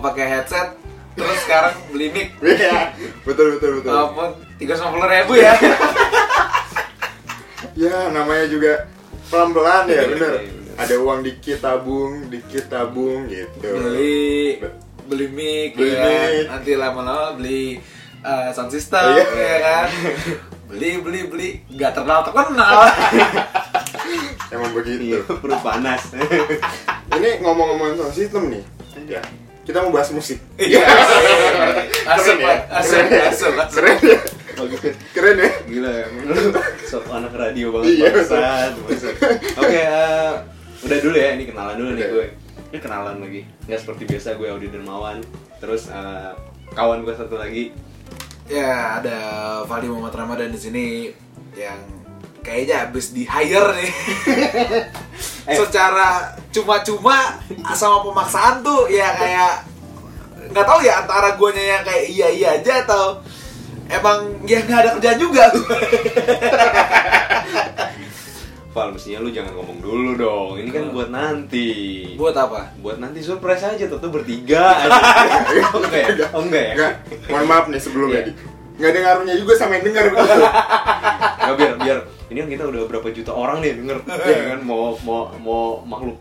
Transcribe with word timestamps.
pakai 0.00 0.26
headset 0.26 0.68
terus 1.12 1.38
sekarang 1.44 1.74
beli 1.90 2.08
mic 2.10 2.28
Iya, 2.42 2.92
betul 3.22 3.56
betul 3.56 3.70
betul. 3.78 3.90
walaupun 3.90 4.28
tiga 4.56 4.74
puluh 4.76 5.06
ribu 5.06 5.32
ya 5.36 5.54
Ya 7.76 8.10
namanya 8.10 8.44
juga 8.44 8.72
pelan-pelan 9.30 9.88
ya, 9.88 9.94
Iya, 9.94 10.04
bener. 10.10 10.32
iya, 10.36 10.50
bener. 10.52 10.74
Ada 10.76 10.94
uang 10.96 11.20
dikit 11.22 11.58
tabung, 11.60 12.12
dikit 12.28 12.64
tabung 12.66 13.28
gitu. 13.28 13.68
beli 13.68 14.60
beli 15.06 15.26
mic 15.28 15.70
Beli 15.76 15.90
ya 15.90 15.96
kan? 15.96 16.08
mic. 16.08 16.44
nanti 16.48 16.72
lama-lama 16.74 17.26
beli 17.34 17.80
uh, 18.20 18.48
sound 18.50 18.70
system 18.70 19.12
Iya. 19.12 19.24
ya 19.28 19.58
kan 19.60 19.88
beli 20.70 20.90
beli 21.00 21.20
beli 21.26 21.48
nggak 21.68 21.92
terkenal 21.92 22.20
terkenal 22.22 22.78
Emang 24.50 24.74
begitu. 24.74 25.14
Iya, 25.14 25.18
perut 25.30 25.62
panas. 25.62 26.10
Ini 27.14 27.38
ngomong-ngomong 27.38 27.94
soal 27.94 28.10
sistem 28.10 28.50
nih. 28.50 28.64
Ya, 29.06 29.22
kita 29.60 29.78
mau 29.80 29.92
bahas 29.92 30.10
musik. 30.10 30.38
iya 30.56 30.82
Keren 32.10 32.38
ya? 32.40 32.54
Keren 32.80 33.06
ya? 33.08 33.22
asuk 33.30 33.54
asuk 33.54 33.76
Keren 33.76 33.98
ya? 34.02 34.18
Bagus. 34.56 34.80
Keren 35.14 35.36
ya? 35.36 35.50
Gila 35.64 35.90
ya, 35.90 36.06
sok 36.84 37.04
anak 37.08 37.32
radio 37.32 37.66
banget 37.72 37.96
Iya. 37.96 38.10
Oke, 39.56 39.80
eh, 39.80 40.32
udah 40.84 40.98
dulu 41.00 41.16
ya, 41.16 41.28
ini 41.32 41.44
kenalan 41.46 41.76
dulu 41.78 41.90
nih 41.94 42.06
gue. 42.08 42.26
Ini 42.70 42.78
kenalan 42.78 43.16
lagi. 43.20 43.40
Nggak 43.64 43.80
seperti 43.80 44.02
biasa 44.04 44.28
gue 44.36 44.48
Audi 44.48 44.68
Dermawan. 44.68 45.18
Terus 45.60 45.88
eh, 45.88 46.32
kawan 46.72 47.04
gue 47.04 47.14
satu 47.14 47.36
lagi. 47.36 47.72
ya 48.50 48.98
ada 48.98 49.18
Fadi 49.62 49.86
Muhammad 49.86 50.10
Ramadan 50.12 50.50
di 50.50 50.58
sini 50.58 50.86
yang 51.54 51.78
kayaknya 52.42 52.82
habis 52.82 53.14
di 53.14 53.22
hire 53.22 53.78
nih 53.78 53.92
Eh. 55.50 55.56
secara 55.58 56.30
cuma-cuma 56.54 57.42
sama 57.74 58.06
pemaksaan 58.06 58.62
tuh 58.62 58.86
ya 58.86 59.10
kayak 59.14 59.66
nggak 60.50 60.66
tahu 60.66 60.80
ya 60.80 61.02
antara 61.02 61.34
guanya 61.34 61.64
yang 61.78 61.82
kayak 61.82 62.04
iya 62.06 62.28
iya 62.30 62.48
aja 62.58 62.86
atau 62.86 63.18
emang 63.86 64.18
ya 64.46 64.62
nggak 64.62 64.78
ada 64.78 64.90
kerjaan 64.98 65.18
juga 65.18 65.44
Val, 68.70 68.94
mestinya 68.94 69.18
lu 69.18 69.34
jangan 69.34 69.50
ngomong 69.58 69.82
dulu 69.82 70.10
dong. 70.14 70.54
Ini 70.54 70.70
kan 70.70 70.94
buat 70.94 71.10
nanti. 71.10 71.66
buat 72.14 72.38
apa 72.38 72.70
Buat 72.78 73.02
nanti 73.02 73.18
surprise 73.18 73.66
aja, 73.66 73.82
tentu 73.82 74.06
bertiga 74.06 74.62
aja. 74.86 74.94
oh 75.74 75.82
enggak 75.82 76.02
ya? 76.06 76.26
Oh 76.30 76.42
enggak 76.46 76.62
ya? 76.62 76.74
Enggak, 76.78 76.92
mohon 77.26 77.46
maaf 77.50 77.66
nih 77.66 77.82
sebelumnya. 77.82 78.22
Iya. 78.30 78.34
Nggak 78.80 78.90
ada 78.90 79.00
ngaruhnya 79.04 79.34
juga 79.36 79.52
sama 79.54 79.76
yang 79.76 79.84
denger. 79.86 80.04
Nggak, 81.40 81.54
biar 81.56 81.72
biar 81.76 81.98
ini 82.30 82.38
kan 82.40 82.48
kita 82.48 82.64
udah 82.64 82.82
berapa 82.86 83.08
juta 83.10 83.32
orang 83.34 83.58
nih 83.58 83.74
denger 83.76 83.96
ya 84.06 84.40
kan 84.54 84.60
mau 84.62 84.94
mau 85.02 85.34
mau 85.42 85.62
makhluk 85.82 86.16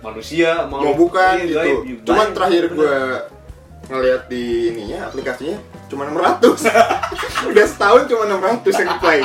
manusia 0.00 0.64
mau 0.64 0.80
makhluk 0.80 0.96
bukan 0.96 1.34
iya, 1.36 1.44
gitu. 1.44 1.58
gaib, 1.60 1.98
Cuman 2.08 2.26
gaib, 2.26 2.34
terakhir 2.34 2.62
bener. 2.64 2.76
gue 2.78 2.96
ngeliat 3.88 4.22
di 4.26 4.44
ininya 4.68 4.98
aplikasinya 5.06 5.58
cuma 5.88 6.08
600. 6.08 6.48
Udah 7.52 7.64
setahun 7.68 8.02
cuma 8.08 8.22
600 8.26 8.72
yang 8.72 8.98
play. 9.00 9.20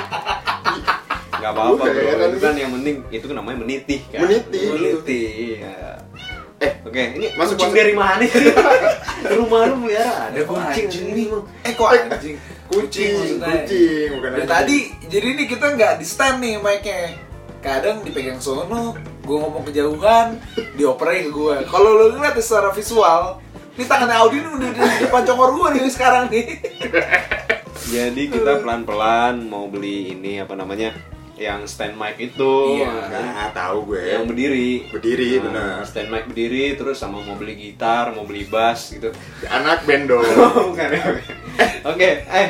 nggak 1.34 1.52
apa-apa 1.60 1.84
bro 1.92 2.04
kan? 2.16 2.30
itu 2.32 2.40
kan 2.40 2.56
yang 2.56 2.72
penting 2.72 2.96
itu 3.12 3.26
kan 3.28 3.36
namanya 3.36 3.58
meniti 3.60 4.00
kan 4.08 4.24
Meniti. 4.24 4.62
meniti 4.64 5.22
iya. 5.60 6.00
Eh, 6.64 6.72
oke. 6.88 7.02
ini 7.20 7.28
masuk- 7.36 7.60
kucing 7.60 7.70
masuk. 7.70 7.80
dari 7.84 7.94
mana 7.94 8.24
sih? 8.24 8.48
Rumah 9.36 9.62
lu 9.68 9.76
melihara 9.84 10.32
ada 10.32 10.40
kucing 10.42 10.88
ini 11.12 11.24
eh 11.62 11.74
kok 11.76 11.90
anjing? 11.92 12.36
Kucing, 12.72 13.12
maksudnya. 13.14 13.68
kucing, 13.68 14.08
bukan 14.16 14.30
anjing. 14.32 14.48
tadi 14.48 14.78
jadi 15.12 15.28
ini 15.36 15.44
kita 15.46 15.66
nggak 15.76 15.94
di 16.00 16.06
stand 16.08 16.40
nih 16.40 16.56
mic-nya. 16.58 17.20
Kadang 17.60 18.04
dipegang 18.04 18.40
sono 18.40 18.96
gue 19.24 19.38
ngomong 19.40 19.64
kejauhan 19.64 20.36
dioperin 20.76 21.28
ke 21.28 21.32
gue 21.32 21.56
kalau 21.64 21.96
lo 21.96 22.12
lihat 22.12 22.36
secara 22.36 22.76
visual 22.76 23.40
ini 23.74 23.88
tangannya 23.88 24.20
Audi 24.20 24.38
ini 24.38 24.50
udah 24.52 24.70
di 24.70 24.82
depan 25.00 25.24
congor 25.24 25.50
gue 25.52 25.68
nih 25.76 25.82
sekarang 25.88 26.28
nih. 26.28 26.46
Jadi 27.94 28.32
kita 28.32 28.60
pelan-pelan 28.60 29.44
mau 29.44 29.68
beli 29.68 30.12
ini 30.12 30.40
apa 30.40 30.56
namanya 30.56 30.96
yang 31.44 31.62
stand 31.66 31.94
mic 31.94 32.16
itu 32.18 32.54
Iya. 32.78 32.88
kan? 33.06 33.24
Nah, 33.26 33.50
tahu 33.52 33.78
gue. 33.90 34.02
yang 34.10 34.24
berdiri 34.24 34.88
Berdiri, 34.88 35.30
Nah, 35.38 35.44
benar. 35.44 35.76
stand 35.84 36.08
mic 36.08 36.24
berdiri 36.26 36.74
terus 36.74 36.96
sama 36.96 37.20
mau 37.20 37.36
beli 37.36 37.54
gitar 37.54 38.10
mau 38.10 38.24
beli 38.24 38.44
bass 38.46 38.92
gitu 38.92 39.12
Anak 39.46 39.84
band 39.84 40.08
dong. 40.08 40.24
bukan 40.70 40.88
ya 40.90 41.04
oke 41.84 42.10
eh 42.24 42.48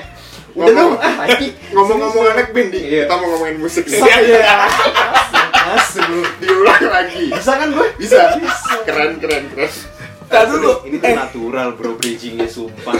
udah 0.53 0.69
dong 0.71 0.93
ah. 0.95 1.25
Ngomong-ngomong 1.67 2.25
anak 2.29 2.47
band, 2.51 2.69
Di, 2.69 2.79
Iya. 2.79 3.03
kita 3.03 3.15
mau 3.15 3.27
ngomongin 3.27 3.57
musik 3.57 3.83
nih. 3.83 3.97
saya 4.03 4.69
masuk 5.65 6.05
Diulang 6.37 6.83
lagi. 6.85 7.25
bisa 7.29 7.51
kan 7.55 7.69
gue 7.69 7.87
Bisa. 7.97 8.21
Keren, 8.85 9.17
keren, 9.17 9.49
keren. 9.49 9.71
Tar 10.23 10.45
dulu 10.47 10.81
ini 10.83 10.97
tuh 10.97 11.13
natural 11.13 11.73
bro 11.73 11.93
bridgingnya 11.93 12.45
sumpah 12.45 12.95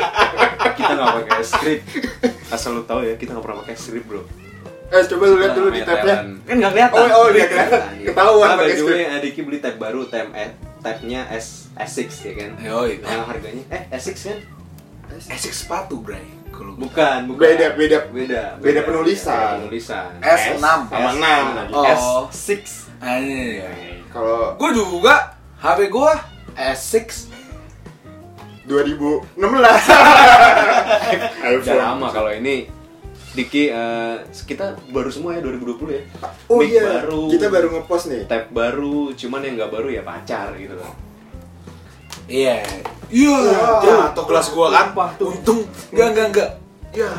kita 0.76 0.92
nggak 0.92 1.12
pakai 1.18 1.42
script 1.42 1.82
asal 2.48 2.78
lu 2.78 2.82
tahu 2.84 3.02
ya 3.02 3.14
kita 3.14 3.32
nggak 3.32 3.42
pernah 3.42 3.58
pakai 3.60 3.74
script 3.74 4.06
bro 4.06 4.22
Eh, 4.90 5.02
coba 5.06 5.24
lu 5.24 5.36
lihat 5.38 5.54
dulu 5.54 5.68
di 5.70 5.80
tabnya. 5.80 6.16
kan 6.42 6.54
nggak 6.58 6.72
kelihatan 6.74 6.98
Oh, 6.98 7.22
oh, 7.22 7.28
dia 7.30 7.46
kelihatan. 7.46 7.82
Ketahuan 8.10 8.48
ah, 8.50 8.56
pakai 8.58 8.74
script. 8.74 8.90
way 8.90 9.06
Adiki 9.06 9.40
beli 9.46 9.58
tab 9.58 9.74
baru 9.78 10.02
tab 10.04 10.26
eh, 10.34 10.50
tabnya 10.80 11.30
S 11.30 11.70
S6 11.78 12.00
ya 12.26 12.32
kan 12.34 12.50
Yoi. 12.58 12.98
yang 12.98 13.22
harganya 13.22 13.62
eh 13.70 13.82
S6 13.94 14.16
kan 14.26 14.38
Esik 15.10 15.52
sepatu 15.52 15.98
bray 15.98 16.22
kalau 16.50 16.74
bukan 16.74 17.26
bukan 17.26 17.38
Beda, 17.38 17.66
beda. 17.74 17.98
beda 18.10 18.42
Beda 18.58 18.80
penulisan. 18.82 19.62
Beda 19.62 19.70
penulisan 19.70 20.08
S6. 20.18 20.58
Sama 20.58 21.10
6. 21.70 21.74
Oh. 21.74 22.26
S6 22.28 22.50
Anjing. 22.98 24.02
Kalau 24.08 24.58
gue 24.58 24.70
juga 24.72 25.38
HP 25.56 25.86
gue 25.86 26.12
S6 26.56 27.30
2016. 28.66 29.38
Ayo, 31.42 31.56
udah 31.58 31.76
lama 31.76 32.06
kalau 32.10 32.30
ini 32.30 32.70
Diki 33.30 33.70
eh, 33.70 34.16
kita 34.26 34.74
baru 34.90 35.06
semua 35.06 35.38
ya 35.38 35.40
2020 35.42 35.86
ya 35.90 36.02
Oh 36.50 36.58
Mic 36.58 36.74
iya, 36.74 36.82
baru 36.98 37.30
kita 37.30 37.46
baru 37.46 37.66
ngepost 37.70 38.10
nih. 38.10 38.26
tab 38.26 38.50
baru 38.50 39.14
cuman 39.14 39.40
yang 39.46 39.54
nggak 39.54 39.70
baru 39.70 39.88
ya 39.90 40.02
pacar 40.02 40.50
gitu 40.54 40.74
loh 40.74 40.94
Iya. 42.30 42.62
Iya. 43.10 43.34
Wah. 43.34 43.82
Jatuh 43.82 44.22
kelas 44.22 44.54
gua 44.54 44.70
kan. 44.70 44.94
Untung 45.18 45.66
enggak 45.90 46.08
enggak 46.14 46.26
enggak. 46.30 46.50
Ya. 46.94 47.10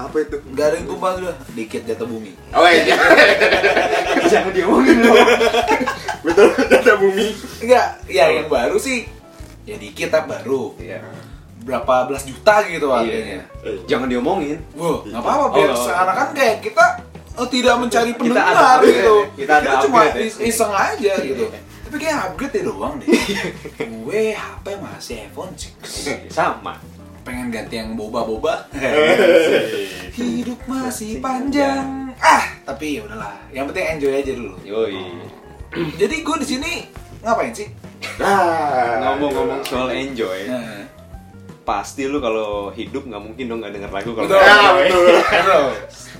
Apa 0.00 0.24
itu? 0.24 0.40
Enggak 0.48 0.72
ada 0.72 0.76
yang 0.80 0.86
tumpah 0.88 1.10
udah. 1.20 1.36
Dikit 1.52 1.84
jatuh 1.84 2.08
bumi. 2.08 2.32
Oh 2.56 2.64
iya. 2.64 2.96
jangan 4.32 4.56
diomongin 4.56 5.04
dong 5.04 5.20
Betul, 6.24 6.48
data 6.64 6.96
bumi. 6.96 7.28
Enggak, 7.60 7.86
ya 8.08 8.24
yang 8.32 8.48
baru 8.48 8.80
sih 8.80 9.04
ya 9.64 9.76
dikit 9.80 10.12
tapi 10.12 10.28
baru. 10.32 10.76
iya 10.76 11.00
Berapa 11.64 12.04
belas 12.04 12.22
juta 12.22 12.60
gitu 12.64 12.92
harganya. 12.92 13.40
Eh, 13.60 13.80
jangan 13.84 14.04
diomongin 14.04 14.60
Wah, 14.74 15.00
enggak 15.00 15.16
apa-apa 15.18 15.46
biar 15.50 15.68
Oh, 15.68 15.72
oh. 15.72 15.80
seakan-akan 15.80 16.28
kayak 16.32 16.56
kita 16.60 16.84
eh, 17.34 17.48
tidak 17.48 17.74
mencari 17.78 18.10
Kita 18.10 18.20
pendengar 18.20 18.44
ada 18.46 18.64
upgrade 18.76 18.92
gitu. 18.94 19.14
ya. 19.16 19.24
Kita 19.34 19.52
ada 19.56 19.70
cuma 19.80 19.98
ya. 20.02 20.12
is- 20.20 20.40
iseng 20.44 20.70
aja 20.70 21.12
gitu. 21.18 21.44
Tapi 21.84 21.96
kayak 21.98 22.18
upgrade 22.26 22.54
ya 22.54 22.62
doang 22.64 22.94
deh. 22.98 23.08
Gue 23.96 24.22
HP 24.30 24.66
masih 24.76 25.16
iPhone 25.24 25.52
6. 25.52 26.28
sama 26.28 26.76
Pengen 27.22 27.48
ganti 27.48 27.74
yang 27.74 27.96
boba-boba. 27.96 28.68
Hidup 30.12 30.60
masih 30.64 31.18
panjang. 31.18 32.12
Ah, 32.16 32.44
tapi 32.62 33.00
ya 33.00 33.02
udahlah. 33.02 33.40
Yang 33.48 33.64
penting 33.72 33.86
enjoy 33.90 34.12
aja 34.14 34.32
dulu. 34.34 34.52
yoi 34.62 35.00
Jadi 35.96 36.16
gue 36.20 36.36
di 36.38 36.46
sini 36.46 36.72
ngapain 37.20 37.50
sih? 37.50 37.66
Ah, 38.20 39.00
ngomong-ngomong 39.02 39.64
soal 39.64 39.88
enjoy 39.90 40.44
Nah, 40.44 40.84
pasti 41.64 42.04
lu 42.04 42.20
kalau 42.20 42.68
hidup 42.70 43.04
nggak 43.04 43.18
mungkin 43.18 43.44
dong 43.46 43.58
nggak 43.58 43.72
denger 43.72 43.90
lagu 43.90 44.10
kalau 44.12 44.26
Betul. 44.26 44.38
Ah, 44.38 44.52
enjoy. 44.52 44.84
betul. 44.84 45.04
betul. 45.24 45.64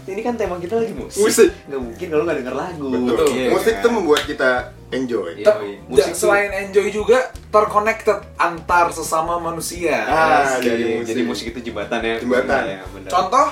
ini 0.13 0.21
kan 0.21 0.35
tema 0.35 0.57
kita 0.57 0.75
lagi 0.77 0.93
musik 0.93 1.21
Musik. 1.23 1.49
nggak 1.67 1.81
mungkin 1.83 2.07
kalau 2.09 2.23
nggak 2.25 2.39
denger 2.41 2.55
lagu 2.55 2.89
Betul. 2.91 3.27
Iya, 3.31 3.49
Musik 3.51 3.75
kan? 3.75 3.83
tuh 3.83 3.91
membuat 3.91 4.23
kita 4.25 4.51
enjoy. 4.91 5.31
Iya. 5.35 5.45
Ter- 5.45 5.61
musik 5.87 5.97
dan 5.97 6.09
tuh- 6.09 6.19
selain 6.19 6.51
enjoy 6.59 6.87
juga 6.89 7.19
terconnected 7.49 8.19
antar 8.37 8.87
sesama 8.91 9.37
manusia. 9.39 9.97
Ah, 10.03 10.57
Asik. 10.57 10.65
dari 10.65 10.85
musik. 10.95 11.07
jadi 11.07 11.21
musik 11.23 11.47
itu 11.51 11.61
jembatan 11.63 12.01
ya 12.01 12.15
Jembatan. 12.19 12.63
ya, 12.63 12.81
bener. 12.89 13.11
Contoh, 13.11 13.47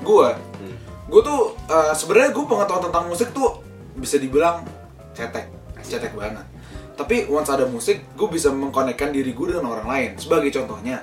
gue, 0.00 0.28
Hmm. 0.58 0.76
gue 1.06 1.20
tuh 1.20 1.40
eh, 1.64 1.92
sebenarnya 1.92 2.30
gue 2.30 2.44
pengetahuan 2.44 2.82
tentang 2.84 3.04
musik 3.06 3.28
tuh 3.30 3.62
bisa 3.94 4.16
dibilang 4.16 4.62
cetek, 5.12 5.46
cetek 5.80 6.14
banget. 6.14 6.46
Tapi 6.94 7.26
once 7.26 7.46
ada 7.46 7.62
musik, 7.62 8.02
gue 8.10 8.28
bisa 8.28 8.50
mengkonekkan 8.50 9.10
diri 9.10 9.30
gue 9.30 9.46
dengan 9.48 9.70
orang 9.70 9.86
lain. 9.86 10.10
Sebagai 10.14 10.50
contohnya. 10.52 10.98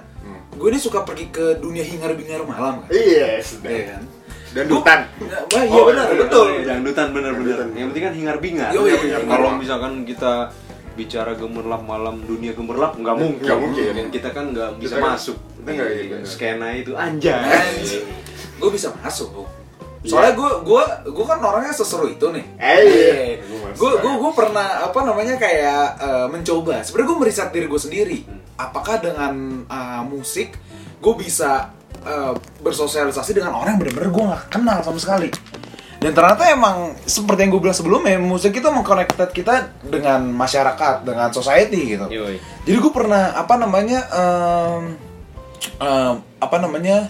Gue 0.56 0.68
ini 0.68 0.78
suka 0.78 1.04
pergi 1.04 1.28
ke 1.30 1.58
dunia 1.58 1.82
hingar-bingar 1.82 2.44
malam 2.44 2.82
kan. 2.82 2.90
Iya, 2.90 3.38
Iya 3.38 3.44
sudah. 3.44 3.72
kan? 3.90 4.04
Dan 4.50 4.66
dutan. 4.66 5.00
Wah, 5.52 5.62
iya 5.62 5.76
Oh, 5.76 5.84
benar, 5.86 6.06
iya, 6.08 6.18
betul. 6.18 6.46
Iya, 6.50 6.62
dangdutan 6.66 7.08
bener-bener 7.12 7.56
Dangdutan. 7.58 7.76
yang 7.76 7.88
penting 7.92 8.04
kan 8.04 8.14
hingar 8.16 8.38
bingar 8.40 8.70
Yo, 8.72 8.82
iya, 8.84 8.96
iya. 8.98 9.18
kalau 9.22 9.50
misalkan 9.54 9.94
kita 10.02 10.34
bicara 10.96 11.36
gemerlap 11.36 11.84
malam 11.84 12.24
dunia 12.24 12.52
gemerlap 12.52 12.96
nggak 12.96 13.16
mungkin 13.16 13.44
Nggak 13.44 13.60
mungkin. 13.60 13.92
Dan 13.94 14.08
kita 14.10 14.30
kan 14.32 14.46
nggak 14.50 14.80
bisa 14.80 14.96
Kita 14.96 15.04
masuk 15.04 15.38
kita 15.58 15.70
nggak, 15.72 15.90
iya, 15.92 16.18
skena 16.24 16.68
itu 16.72 16.92
anjay 16.96 17.36
Anjing. 17.36 18.06
Gue 18.56 18.70
bisa 18.72 18.96
masuk. 18.96 19.44
Soalnya 20.02 20.34
gue 20.34 20.52
gue 20.64 20.84
gue 21.04 21.26
kan 21.26 21.40
orangnya 21.42 21.74
seseru 21.74 22.08
itu 22.08 22.24
nih. 22.30 22.46
Eh, 22.56 22.80
iya. 22.80 23.12
Iya. 23.36 23.36
gue 23.74 23.92
gue 23.98 24.14
gue 24.16 24.32
pernah 24.32 24.88
apa 24.88 25.00
namanya 25.04 25.36
kayak 25.36 25.82
eh, 26.00 26.28
mencoba 26.30 26.80
sebenarnya 26.80 27.10
gue 27.12 27.18
meriset 27.20 27.50
diri 27.52 27.68
gue 27.68 27.82
sendiri 27.82 28.20
apakah 28.56 29.00
dengan 29.04 29.64
eh, 29.68 30.04
musik 30.08 30.56
gue 31.04 31.14
bisa 31.20 31.76
eh, 32.04 32.34
bersosialisasi 32.64 33.36
dengan 33.36 33.56
orang 33.56 33.76
yang 33.76 33.82
bener-bener 33.84 34.10
gue 34.12 34.24
nggak 34.24 34.44
kenal 34.52 34.80
sama 34.82 35.00
sekali. 35.00 35.30
Dan 35.96 36.14
ternyata 36.14 36.44
emang 36.54 36.94
seperti 37.08 37.48
yang 37.48 37.52
gue 37.56 37.62
bilang 37.66 37.78
sebelumnya 37.78 38.20
musik 38.22 38.54
itu 38.54 38.68
mengconnected 38.68 39.32
kita 39.32 39.74
dengan 39.82 40.22
masyarakat 40.38 41.02
dengan 41.02 41.34
society 41.34 41.98
gitu. 41.98 42.06
Yoi. 42.12 42.38
jadi 42.68 42.78
gue 42.78 42.94
pernah 42.94 43.34
apa 43.34 43.58
namanya 43.58 44.06
em, 44.14 44.84
em, 45.82 46.14
apa 46.38 46.58
namanya 46.62 47.10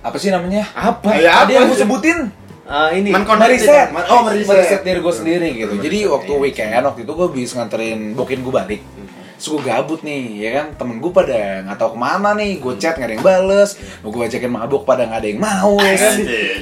apa 0.00 0.16
sih 0.16 0.32
namanya? 0.32 0.64
Apa? 0.72 1.20
Ya, 1.20 1.44
tadi 1.44 1.58
yang 1.58 1.68
gue 1.68 1.78
sebutin? 1.84 2.32
Ah 2.64 2.94
ini. 2.94 3.12
Meriset. 3.12 3.92
Oh 4.08 4.24
meriset. 4.24 4.80
diri 4.86 5.04
gue 5.04 5.14
sendiri 5.14 5.48
gitu. 5.60 5.74
Jadi 5.76 5.98
waktu 6.08 6.32
weekend 6.40 6.80
waktu 6.86 7.02
itu 7.04 7.12
gue 7.12 7.28
bisa 7.34 7.60
nganterin 7.60 8.16
bokin 8.16 8.40
gue 8.40 8.54
balik 8.54 8.80
Terus 9.40 9.56
gue 9.56 9.62
gabut 9.72 10.04
nih, 10.04 10.36
ya 10.36 10.50
kan 10.52 10.66
temen 10.76 11.00
gue 11.00 11.08
pada 11.08 11.64
nggak 11.64 11.80
tahu 11.80 11.96
ke 11.96 11.98
mana 12.04 12.36
nih, 12.36 12.60
gue 12.60 12.76
chat 12.76 13.00
nggak 13.00 13.08
ada 13.08 13.14
yang 13.16 13.24
bales, 13.24 13.70
mau 14.04 14.12
gue 14.12 14.22
ajakin 14.28 14.52
mabuk 14.52 14.84
pada 14.84 15.08
nggak 15.08 15.16
ada 15.16 15.28
yang 15.32 15.40
mau, 15.40 15.80
ya 15.80 15.96
kan? 15.96 16.16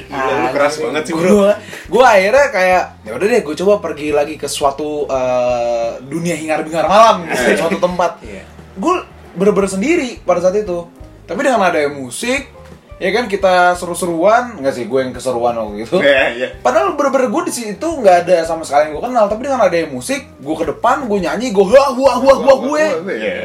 Gila, 0.07 0.33
lu 0.39 0.47
keras 0.55 0.73
banget 0.79 1.03
sih, 1.03 1.11
bro. 1.11 1.27
Gue, 1.27 1.51
gue 1.91 2.03
akhirnya 2.07 2.47
kayak, 2.55 2.83
ya 3.03 3.11
udah 3.19 3.27
deh, 3.27 3.41
gue 3.43 3.55
coba 3.59 3.73
pergi 3.83 4.15
lagi 4.15 4.39
ke 4.39 4.47
suatu 4.47 5.03
eh, 5.11 5.99
dunia 6.07 6.39
hingar 6.39 6.63
bingar 6.63 6.87
malam, 6.87 7.27
gitu, 7.27 7.67
suatu 7.67 7.83
tempat. 7.83 8.23
Iya. 8.23 8.47
Gue 8.79 9.03
bener-bener 9.35 9.67
sendiri 9.67 10.09
pada 10.23 10.39
saat 10.39 10.55
itu. 10.55 10.87
Tapi 11.27 11.39
dengan 11.43 11.59
ada 11.59 11.83
musik, 11.91 12.47
ya 12.99 13.09
kan 13.15 13.25
kita 13.31 13.73
seru-seruan, 13.79 14.59
nggak 14.59 14.73
sih 14.75 14.85
gue 14.85 14.99
yang 14.99 15.15
keseruan 15.15 15.55
waktu 15.55 15.87
itu. 15.87 15.97
Iya, 16.03 16.23
iya. 16.35 16.47
Padahal 16.59 16.99
bener-bener 16.99 17.31
gue 17.31 17.43
di 17.47 17.53
situ 17.55 17.87
nggak 17.87 18.27
ada 18.27 18.43
sama 18.43 18.67
sekali 18.67 18.91
yang 18.91 18.99
gue 18.99 19.03
kenal, 19.07 19.25
tapi 19.31 19.41
dengan 19.47 19.63
ada 19.63 19.77
musik, 19.87 20.21
gue 20.37 20.55
ke 20.59 20.65
depan, 20.67 21.07
gue 21.07 21.19
nyanyi, 21.23 21.55
gue 21.55 21.63
wah 21.63 21.95
wah 21.95 22.17
wah 22.19 22.37
wah 22.43 22.57
gue. 22.67 22.83
Iya. 23.15 23.35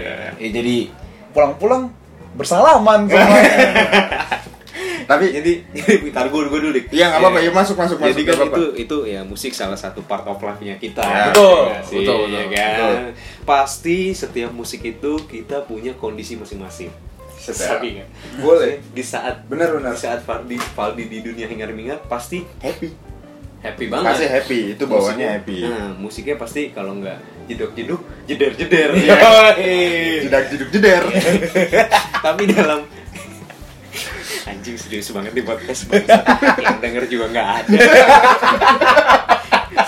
Ya 0.43 0.49
jadi 0.51 0.91
pulang-pulang 1.31 1.95
bersalaman 2.35 3.07
sama 3.07 3.37
Tapi 5.05 5.37
Jadi 5.37 5.53
jadi 5.71 6.11
tar 6.11 6.33
gue 6.33 6.41
gue 6.49 6.61
dulu 6.65 6.73
dik. 6.73 6.89
Iya, 6.91 7.13
nggak 7.13 7.21
apa-apa. 7.21 7.39
Ya, 7.45 7.51
masuk, 7.53 7.77
masuk, 7.77 7.97
masuk. 8.01 8.11
Jadi 8.17 8.23
kan 8.25 8.33
nggak 8.35 8.49
apa-apa. 8.49 8.57
itu 8.57 8.65
itu 8.89 8.97
ya 9.13 9.21
musik 9.23 9.53
salah 9.53 9.77
satu 9.77 10.01
part 10.05 10.25
of 10.25 10.41
life-nya 10.41 10.81
kita. 10.81 11.05
Ya, 11.05 11.25
betul, 11.31 11.61
Ya 11.69 11.81
sih, 11.85 11.97
betul, 12.01 12.19
betul, 12.25 12.33
ya 12.33 12.45
kan? 12.49 12.73
betul. 12.73 12.95
Pasti 13.45 13.99
setiap 14.17 14.51
musik 14.57 14.81
itu 14.81 15.13
kita 15.29 15.69
punya 15.69 15.93
kondisi 15.95 16.41
masing-masing. 16.41 16.89
Sabi 17.47 17.89
nggak? 17.95 18.09
Boleh. 18.39 18.81
Di 18.87 19.03
saat 19.03 19.45
Benar, 19.45 19.75
benar. 19.75 19.93
Di 19.93 20.01
saat 20.01 20.21
Faldi 20.21 20.57
Faldi 20.57 21.05
di 21.05 21.21
dunia 21.21 21.45
hingar-bingar 21.45 22.01
pasti 22.05 22.41
Happy. 22.59 22.89
happy 23.61 23.85
banget. 23.87 24.07
Pasti 24.07 24.27
happy. 24.27 24.59
Itu 24.73 24.85
bawaannya 24.85 25.13
Musiknya- 25.19 25.33
happy. 25.35 25.59
Nah, 25.63 25.91
musiknya 25.95 26.37
pasti 26.37 26.61
kalau 26.71 26.97
nggak 26.97 27.19
jedok-jeduk, 27.47 28.01
jeder-jeder. 28.25 28.91
Jedak 30.21 30.45
jeduk 30.49 30.69
jeder. 30.71 31.05
Tapi 32.25 32.43
dalam 32.47 32.81
anjing 34.45 34.77
serius 34.77 35.09
banget 35.09 35.33
di 35.33 35.41
podcast 35.41 35.89
bangsa. 35.89 36.21
yang 36.59 36.77
denger 36.79 37.05
juga 37.07 37.33
nggak 37.33 37.49
ada 37.57 37.79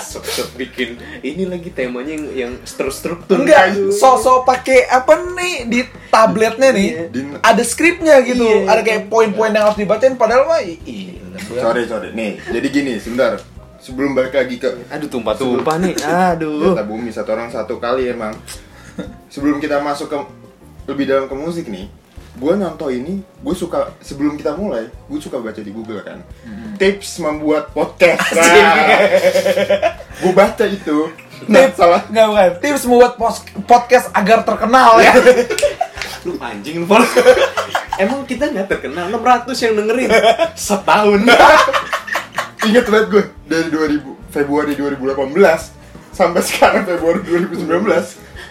sok-sok 0.03 0.49
bikin 0.55 0.89
ini 1.21 1.45
lagi 1.45 1.69
temanya 1.69 2.09
yang 2.09 2.25
yang 2.33 2.53
terstruktur 2.63 3.37
Enggak, 3.37 3.77
sosok 3.91 4.43
pakai 4.43 4.87
apa 4.87 5.13
nih 5.31 5.55
di 5.67 5.79
tabletnya 6.07 6.69
nih. 6.69 6.89
Di- 7.07 7.39
ada 7.39 7.63
skripnya 7.63 8.19
gitu, 8.21 8.43
Iya. 8.43 8.67
ada 8.67 8.81
kayak 8.81 9.07
poin-poin 9.07 9.49
yang 9.49 9.65
harus 9.65 9.77
dibacain 9.77 10.13
padahal 10.13 10.45
mah 10.45 10.61
Sorry, 11.49 11.85
sorry. 11.85 12.11
Nih, 12.11 12.41
jadi 12.43 12.67
gini, 12.67 12.93
sebentar. 12.97 13.37
Sebelum 13.77 14.11
balik 14.11 14.33
lagi 14.33 14.57
ke 14.57 14.67
aduh 14.89 15.07
tumpah-tumpah 15.07 15.79
nih 15.79 15.95
aduh 16.01 16.59
Jatah 16.73 16.83
bumi 16.83 17.07
satu 17.07 17.29
orang 17.31 17.47
satu 17.47 17.77
kali 17.77 18.09
emang. 18.09 18.35
Sebelum 19.27 19.57
kita 19.57 19.79
masuk 19.79 20.07
ke 20.07 20.17
lebih 20.87 21.05
dalam 21.05 21.25
ke 21.25 21.35
musik 21.37 21.67
nih, 21.67 21.87
gue 22.33 22.53
nonton 22.53 22.89
ini, 22.89 23.13
gue 23.21 23.55
suka 23.55 23.93
sebelum 23.99 24.35
kita 24.35 24.53
mulai, 24.53 24.89
gue 24.89 25.19
suka 25.19 25.37
baca 25.37 25.57
di 25.57 25.69
Google 25.69 26.01
kan, 26.01 26.19
tips 26.75 27.19
membuat 27.19 27.69
podcast. 27.69 28.27
Nah, 28.35 28.97
gue 30.17 30.33
baca 30.33 30.65
itu. 30.65 30.97
Nah, 31.45 31.69
salah. 31.69 32.01
Enggak 32.09 32.27
bukan, 32.27 32.51
tips 32.59 32.83
membuat 32.83 33.13
pos- 33.15 33.45
podcast 33.63 34.09
agar 34.11 34.41
terkenal 34.41 34.97
ya. 34.97 35.13
lu 36.27 36.35
anjing 36.37 36.83
lu 36.83 36.85
emang 38.03 38.27
kita 38.27 38.51
nggak 38.51 38.67
terkenal 38.67 39.07
600 39.09 39.63
yang 39.63 39.73
dengerin 39.79 40.11
setahun 40.53 41.21
Ingat 42.67 42.85
banget 42.91 43.07
gue 43.07 43.23
dari 43.47 43.67
2000 43.71 44.03
Februari 44.27 44.75
2018 44.75 45.07
sampai 46.11 46.41
sekarang 46.43 46.83
Februari 46.83 47.23
2019 47.23 47.63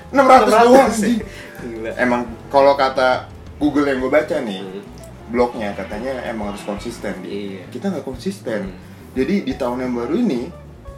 600 0.08 0.64
doang 0.64 0.88
sih. 0.88 1.20
Gila. 1.60 1.90
Emang 2.00 2.24
kalau 2.48 2.78
kata 2.78 3.28
Google 3.60 3.90
yang 3.90 4.00
gue 4.00 4.08
baca 4.08 4.36
nih, 4.40 4.62
Hmm. 4.62 4.80
blognya 5.28 5.74
katanya 5.74 6.22
emang 6.24 6.54
harus 6.54 6.62
konsisten. 6.62 7.12
Iya. 7.26 7.66
Kita 7.68 7.92
nggak 7.92 8.06
konsisten. 8.06 8.72
Hmm. 8.72 8.78
Jadi 9.12 9.44
di 9.44 9.54
tahun 9.58 9.84
yang 9.84 9.92
baru 9.92 10.14
ini 10.16 10.48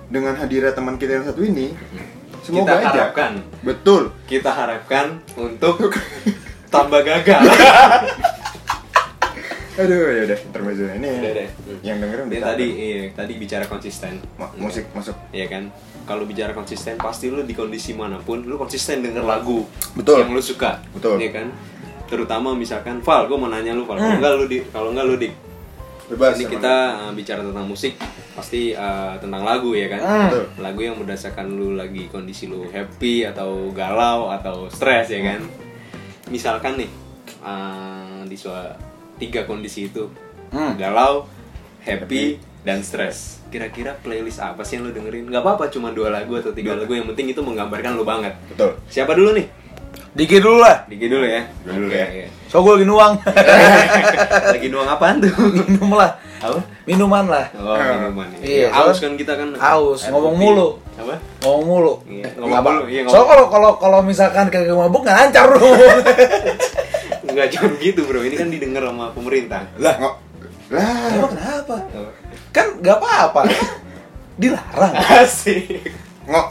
dengan 0.07 0.39
hadirnya 0.39 0.71
teman 0.71 0.95
kita 0.95 1.19
yang 1.19 1.27
satu 1.27 1.43
ini, 1.43 1.75
kita 1.75 2.45
semoga 2.45 2.73
aja. 2.77 2.87
harapkan 2.93 3.33
Betul. 3.65 4.03
kita 4.31 4.51
harapkan 4.53 5.07
untuk 5.35 5.91
tambah 6.69 7.01
gagal 7.01 7.43
Aduh 9.79 10.11
ya 10.11 10.23
udah 10.27 10.39
intermezzo 10.43 10.91
ini. 10.91 11.07
Udah 11.07 11.33
deh. 11.39 11.49
Yang 11.87 11.97
dengerin 12.03 12.25
udah 12.27 12.41
tadi 12.51 12.67
iya, 12.67 12.99
tadi 13.15 13.33
bicara 13.39 13.63
konsisten 13.65 14.19
Ma- 14.35 14.51
musik 14.59 14.91
masuk. 14.91 15.15
Iya 15.31 15.47
kan 15.47 15.71
kalau 16.03 16.27
bicara 16.27 16.51
konsisten 16.51 16.99
pasti 16.99 17.31
lu 17.31 17.47
di 17.47 17.55
kondisi 17.55 17.95
mana 17.95 18.19
pun 18.19 18.43
lu 18.43 18.57
konsisten 18.57 19.01
denger 19.01 19.23
lagu 19.23 19.63
Betul. 19.95 20.19
yang 20.19 20.33
lu 20.33 20.43
suka 20.43 20.83
Betul. 20.91 21.21
Iya 21.21 21.31
kan 21.33 21.47
terutama 22.09 22.57
misalkan 22.57 22.99
Val 22.99 23.29
gue 23.29 23.37
mau 23.37 23.47
nanya 23.47 23.71
lu 23.71 23.85
Val 23.85 23.95
kalau 23.95 24.17
enggak 24.17 24.33
lu 24.35 24.45
di 24.47 24.59
kalau 24.67 24.89
enggak 24.91 25.05
lu 25.05 25.15
dik 25.15 25.35
Bebas. 26.09 26.35
ini 26.35 26.49
kita 26.49 26.75
uh, 26.99 27.13
bicara 27.13 27.45
tentang 27.45 27.69
musik 27.69 28.01
pasti 28.33 28.73
uh, 28.73 29.15
tentang 29.15 29.45
lagu 29.45 29.77
ya 29.77 29.87
kan 29.87 30.01
Hmm. 30.01 30.59
Lagu 30.59 30.81
yang 30.81 30.97
berdasarkan 30.97 31.47
lu 31.47 31.77
lagi 31.77 32.09
kondisi 32.09 32.49
lu 32.49 32.65
happy 32.67 33.29
atau 33.29 33.69
galau 33.71 34.33
atau 34.33 34.67
stres 34.67 35.13
ya 35.13 35.21
kan 35.23 35.45
misalkan 36.29 36.77
nih 36.77 36.91
uh, 37.41 38.23
di 38.25 38.37
sua 38.37 38.77
tiga 39.17 39.45
kondisi 39.45 39.89
itu 39.89 40.07
Hmm. 40.49 40.81
galau 40.81 41.29
happy 41.85 42.41
dan 42.65 42.81
stres 42.81 43.45
kira-kira 43.53 43.93
playlist 44.01 44.41
apa 44.41 44.65
sih 44.65 44.77
yang 44.81 44.89
lu 44.89 44.93
dengerin? 44.93 45.29
Nggak 45.29 45.45
apa-apa 45.45 45.69
cuma 45.69 45.93
dua 45.93 46.09
lagu 46.09 46.37
atau 46.37 46.53
tiga 46.53 46.73
lagu 46.73 46.89
yang 46.93 47.05
penting 47.05 47.33
itu 47.33 47.41
menggambarkan 47.41 47.97
lu 47.97 48.05
banget. 48.05 48.33
Betul. 48.53 48.77
siapa 48.89 49.13
dulu 49.13 49.37
nih 49.37 49.45
Dikit 50.19 50.43
dulu 50.43 50.59
lah. 50.59 50.83
Digi 50.91 51.07
dulu 51.07 51.23
ya 51.23 51.47
Dulu 51.63 51.87
Oke, 51.87 51.95
ya. 51.95 52.27
So 52.51 52.59
gue 52.59 52.73
lagi 52.75 52.87
nuang. 52.87 53.13
lagi 54.55 54.67
nuang 54.67 54.89
apaan 54.89 55.23
tuh 55.23 55.31
Minum 55.63 55.95
lah. 55.95 56.19
apa 56.39 56.59
Minuman 56.83 57.27
lah. 57.27 57.47
Oh, 57.55 57.75
minuman. 57.75 58.27
Iya, 58.41 58.67
Iya, 58.67 58.69
aus 58.73 58.99
kan 58.99 59.15
kita 59.15 59.35
kan. 59.35 59.55
Aus, 59.55 60.07
ngomong 60.09 60.35
mulu. 60.35 60.69
Apa? 60.95 61.15
Ngomong 61.43 61.65
mulu. 61.65 61.93
Iya, 62.05 62.31
ngomong 62.35 62.51
mulu, 62.57 62.81
apa- 62.81 62.89
iya, 62.89 63.01
ngomong. 63.05 63.27
kalau 63.27 63.45
kalau 63.47 63.71
kalau 63.77 63.99
misalkan 64.01 64.47
kagak 64.49 64.73
mabuk 64.73 65.03
nggak 65.03 65.19
lancar 65.21 65.47
lu. 65.51 65.59
Enggak 67.29 67.47
jangan 67.53 67.73
gitu, 67.77 68.01
Bro. 68.03 68.23
Ini 68.23 68.35
kan 68.35 68.49
didengar 68.49 68.83
sama 68.87 69.13
pemerintah. 69.13 69.67
Lah, 69.77 69.95
nggak. 69.95 70.15
Lah, 70.71 71.11
Emang 71.13 71.31
kenapa? 71.31 71.77
Kan 72.51 72.67
nggak 72.81 72.97
apa-apa. 72.97 73.41
Dilarang. 74.35 74.95
Asik. 75.21 75.93
ngok. 76.25 76.49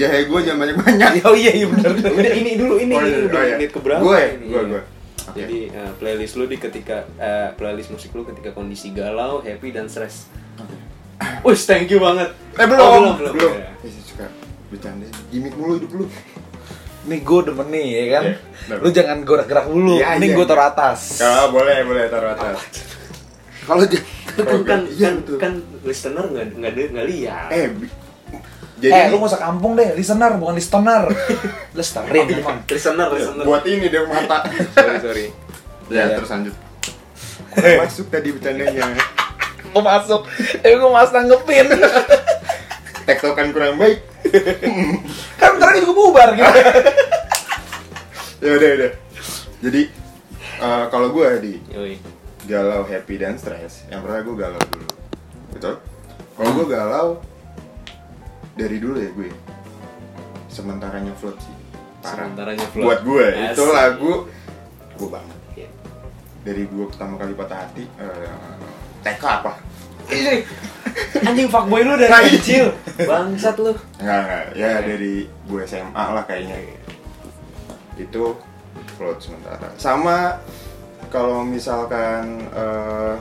Jahe 0.00 0.18
gue 0.24 0.40
jangan 0.40 0.58
banyak-banyak. 0.58 1.10
Oh 1.28 1.36
iya 1.36 1.52
iya 1.52 1.66
benar. 1.66 1.90
Udah 2.16 2.32
ini 2.32 2.52
dulu 2.56 2.74
ini, 2.76 2.92
Oh, 2.92 3.00
ini 3.00 3.10
iya, 3.10 3.20
udah 3.22 3.36
oh, 3.36 3.44
iya. 3.44 3.54
menit 3.54 3.70
keberapa 3.70 4.00
Gue, 4.00 4.20
ini? 4.34 4.46
gue, 4.48 4.62
gue. 4.66 4.82
Jadi 5.30 5.58
eh, 5.68 5.90
playlist 5.94 6.34
lu 6.34 6.44
di 6.44 6.56
ketika 6.56 7.04
eh, 7.14 7.48
playlist 7.54 7.90
musik 7.90 8.10
lu 8.10 8.24
ketika 8.24 8.50
kondisi 8.50 8.90
galau, 8.90 9.38
happy 9.38 9.68
dan 9.70 9.86
stres. 9.86 10.26
Wih, 11.40 11.54
thank 11.54 11.86
you 11.86 12.00
banget. 12.00 12.32
Eh 12.56 12.64
belum, 12.64 12.80
Oh, 12.80 12.90
belum, 12.90 13.14
belum. 13.14 13.34
belum. 13.36 13.52
Ya. 13.54 13.68
Eh, 13.78 13.92
suka 14.02 14.26
bercanda 14.66 15.04
gimmick 15.28 15.54
mulu 15.54 15.76
hidup 15.76 15.92
lu. 15.94 16.04
Nih 17.02 17.20
gue 17.20 17.40
demen 17.42 17.68
nih 17.68 17.86
ya 17.86 18.04
kan. 18.10 18.24
Iya, 18.24 18.34
benar. 18.66 18.78
Lu 18.78 18.88
jangan 18.90 19.18
gerak-gerak 19.22 19.66
dulu. 19.68 19.94
Iya, 19.96 20.08
Ini 20.16 20.26
iya. 20.26 20.34
gue 20.34 20.44
taruh 20.44 20.66
atas. 20.66 21.00
Kalau 21.16 21.46
boleh, 21.50 21.76
boleh 21.82 22.04
taruh 22.06 22.30
atas. 22.32 22.58
Kalau 23.62 23.84
dia 23.84 24.00
Kan 24.30 24.62
kan 24.64 24.80
iya, 24.90 25.04
kan, 25.04 25.14
betul. 25.20 25.36
kan 25.36 25.52
listener 25.82 26.24
nggak 26.24 26.46
nggak 26.56 26.72
nggak 26.90 27.06
lihat. 27.06 27.48
eh 27.50 27.66
bi- 28.80 28.88
eh, 28.88 28.96
jadi 28.98 29.06
lu 29.06 29.16
gak 29.18 29.28
usah 29.28 29.42
kampung 29.42 29.72
deh, 29.74 29.92
listener 29.92 30.32
bukan 30.34 30.54
listener. 30.54 31.02
Listerin 31.78 32.26
emang. 32.32 32.58
listener, 32.64 33.08
listener. 33.08 33.44
buat 33.44 33.62
ini 33.62 33.86
dia 33.86 34.02
mata. 34.02 34.48
sorry, 34.74 34.96
sorry. 34.98 35.26
ya, 35.86 36.02
Iya. 36.02 36.16
terus 36.16 36.30
lanjut. 36.30 36.54
Kurang 37.50 37.78
masuk 37.80 38.06
tadi 38.08 38.28
bercandanya. 38.30 38.82
Gue 39.66 39.82
masuk, 39.84 40.20
tapi 40.56 40.74
gue 40.74 40.90
mas 40.90 41.10
nanggepin. 41.10 41.66
Tektokan 43.06 43.50
kurang 43.50 43.76
baik. 43.76 44.00
kan 45.34 45.50
ntar 45.56 45.74
juga 45.74 45.92
bubar 45.92 46.28
gitu. 46.32 46.58
Ya 48.40 48.50
udah, 48.54 48.70
udah. 48.72 48.92
Jadi 49.60 49.82
eh, 50.58 50.84
kalau 50.88 51.08
gue 51.10 51.28
di 51.38 51.54
Yoi. 51.68 51.94
galau, 52.42 52.82
happy 52.82 53.14
dan 53.16 53.34
stres, 53.34 53.84
yang 53.86 54.00
pertama 54.00 54.22
gue 54.22 54.36
galau 54.38 54.60
dulu. 54.64 54.88
Betul? 55.50 55.74
Kalau 56.32 56.50
gue 56.54 56.66
galau 56.66 57.08
dari 58.60 58.76
dulu 58.76 58.96
ya 58.96 59.10
gue. 59.10 59.30
sementaranya 60.46 61.12
float 61.16 61.38
sih 61.38 61.54
parah 62.00 62.26
Sementaranya 62.26 62.66
Float. 62.66 62.84
buat 62.84 63.00
gue 63.02 63.26
itu 63.46 63.62
Asik. 63.62 63.72
lagu 63.72 64.12
gue 64.94 65.08
banget 65.08 65.38
Iya. 65.54 65.68
dari 66.42 66.62
gue 66.64 66.84
pertama 66.86 67.14
kali 67.16 67.32
patah 67.32 67.58
hati 67.60 67.84
eh, 67.86 68.34
TK 69.00 69.22
apa 69.24 69.52
Ih, 70.10 70.42
Anjing 71.22 71.46
fuckboy 71.46 71.80
lu 71.80 71.94
dari 71.94 72.10
Nah, 72.10 72.18
iya. 72.20 72.34
kecil. 72.34 72.64
Bangsat 72.98 73.54
lu. 73.56 73.70
Enggak, 73.96 74.20
enggak. 74.20 74.44
Ya 74.58 74.82
dari 74.82 75.14
gue 75.46 75.60
SMA 75.62 76.04
lah 76.10 76.26
kayaknya. 76.26 76.58
Itu 77.94 78.34
float 78.96 79.22
sementara. 79.22 79.70
Sama 79.76 80.42
kalau 81.06 81.46
misalkan 81.46 82.42
eh, 82.50 83.14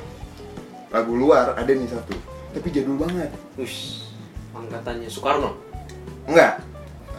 lagu 0.90 1.14
luar 1.14 1.54
ada 1.54 1.70
nih 1.70 1.86
satu, 1.86 2.18
tapi 2.52 2.68
jadul 2.70 2.98
banget. 2.98 3.30
Ush, 3.54 4.09
angkatannya 4.60 5.08
Soekarno. 5.08 5.56
Enggak. 6.28 6.60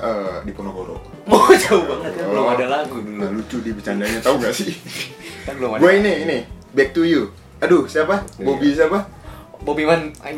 Eh, 0.00 0.36
di 0.48 0.52
Ponorogo. 0.56 0.96
Mau 1.28 1.52
jauh 1.60 1.84
banget 1.84 2.12
kan 2.16 2.24
belum 2.32 2.44
Oh, 2.44 2.52
ada 2.56 2.66
lagu 2.66 2.96
dulu. 3.00 3.16
Nggak 3.20 3.32
lucu 3.36 3.56
di 3.60 3.70
bercandanya 3.76 4.18
tahu 4.20 4.36
gak 4.40 4.54
sih? 4.56 4.72
Kan 5.44 5.56
belum 5.60 5.76
ada. 5.76 5.80
gue 5.80 5.92
ini 5.96 6.12
ini 6.24 6.38
Back 6.72 6.92
to 6.92 7.04
You. 7.04 7.32
Aduh, 7.60 7.84
siapa? 7.84 8.24
Iya. 8.36 8.44
Bobby 8.48 8.68
siapa? 8.72 8.98
Bobby 9.60 9.84
Man. 9.84 10.08
Ah, 10.24 10.32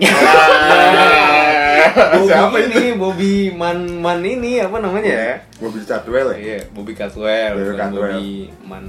Bobby 2.18 2.26
siapa 2.26 2.56
itu? 2.59 2.75
ini, 2.75 2.87
Bobby 2.99 3.32
Man 3.54 3.78
Man 4.02 4.18
ini 4.26 4.59
apa 4.59 4.82
namanya 4.82 5.06
ya? 5.06 5.35
Bobby 5.62 5.78
Catwell 5.87 6.35
ya? 6.35 6.38
Iya, 6.38 6.59
Bobby 6.75 6.92
Catwell, 6.94 7.54
Bobby 7.54 7.78
Catwell. 7.78 8.18
Bobby 8.18 8.30
Man 8.66 8.85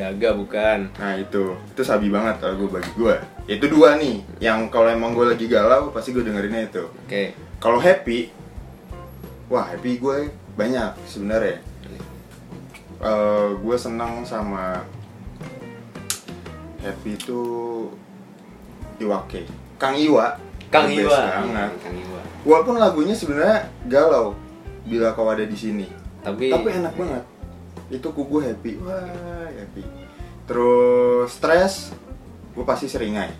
Daga 0.00 0.32
bukan. 0.32 0.88
Nah 0.96 1.12
itu, 1.20 1.60
itu 1.76 1.82
sabi 1.84 2.08
banget 2.08 2.40
kalau 2.40 2.56
gue 2.64 2.80
bagi 2.80 2.88
gue. 2.96 3.16
Itu 3.44 3.68
dua 3.68 4.00
nih, 4.00 4.24
yang 4.40 4.72
kalau 4.72 4.88
emang 4.88 5.12
gue 5.12 5.28
lagi 5.28 5.44
galau 5.44 5.92
pasti 5.92 6.16
gue 6.16 6.24
dengerinnya 6.24 6.72
itu. 6.72 6.88
Oke. 6.88 7.36
Kalau 7.60 7.76
happy, 7.76 8.32
wah 9.52 9.68
happy 9.68 10.00
gue 10.00 10.32
banyak 10.56 10.96
sebenarnya. 11.04 11.60
Eh, 13.00 13.48
gue 13.60 13.76
senang 13.76 14.24
sama 14.24 14.80
happy 16.80 17.20
itu 17.20 17.42
Iwake, 19.00 19.44
Kang 19.80 19.96
Iwa. 19.96 20.36
Kang 20.72 20.88
Iwa. 20.88 21.44
banget. 21.44 21.72
Kang 21.80 21.96
Iwa. 21.96 22.20
Walaupun 22.44 22.76
lagunya 22.80 23.12
sebenarnya 23.12 23.68
galau, 23.84 24.32
bila 24.88 25.12
kau 25.12 25.28
ada 25.28 25.44
di 25.44 25.56
sini. 25.56 25.88
Tapi, 26.20 26.52
Tapi 26.52 26.68
enak 26.72 26.92
banget. 26.96 27.24
Itu 27.90 28.14
ku 28.14 28.22
gue 28.24 28.46
happy, 28.46 28.72
wah 28.80 29.02
happy. 29.50 29.82
Terus 30.46 31.28
stres, 31.30 31.90
gue 32.54 32.64
pasti 32.64 32.86
seringai. 32.86 33.30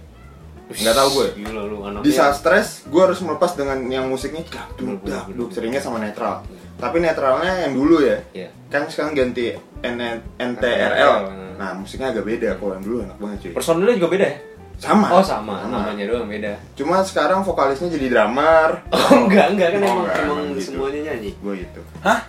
Nggak 0.71 0.95
tahu 0.95 1.09
gue. 1.13 1.29
Gila 1.43 1.63
lu. 1.67 1.77
Di 1.99 2.11
saat 2.11 2.39
stres, 2.39 2.87
gue 2.87 3.03
harus 3.03 3.19
melepas 3.19 3.55
dengan 3.55 3.79
yang 3.87 4.07
musiknya 4.07 4.47
duk 4.79 5.03
bener. 5.03 5.27
seringnya 5.51 5.83
sama 5.83 5.99
netral. 5.99 6.47
Tapi 6.79 7.03
netralnya 7.03 7.67
yang 7.67 7.75
dulu 7.75 7.99
ya. 8.01 8.23
Iya. 8.31 8.49
Kan 8.71 8.87
sekarang 8.87 9.13
ganti 9.13 9.51
N- 9.83 10.23
NTRL. 10.39 11.15
Nah, 11.59 11.77
musiknya 11.77 12.15
agak 12.15 12.25
beda. 12.25 12.57
Kalau 12.57 12.73
yang 12.73 12.85
dulu 12.87 12.97
enak 13.03 13.19
banget 13.19 13.39
cuy. 13.43 13.53
Personilnya 13.53 13.95
juga 13.99 14.09
beda 14.09 14.27
ya? 14.27 14.37
Sama. 14.81 15.13
Oh 15.13 15.21
sama, 15.21 15.69
namanya 15.69 16.09
doang 16.09 16.25
beda. 16.25 16.57
Cuma 16.73 17.05
sekarang 17.05 17.45
vokalisnya 17.45 17.93
jadi 17.93 18.07
drummer. 18.09 18.81
Oh 18.89 19.29
enggak, 19.29 19.53
enggak 19.53 19.69
kan 19.77 19.81
Oh, 19.83 19.85
emang 19.85 19.99
enggak, 20.01 20.17
emang 20.17 20.39
emang 20.41 20.57
gitu. 20.57 20.69
semuanya 20.73 21.01
nyanyi. 21.13 21.31
Gue 21.37 21.55
itu. 21.61 21.81
Hah? 22.01 22.21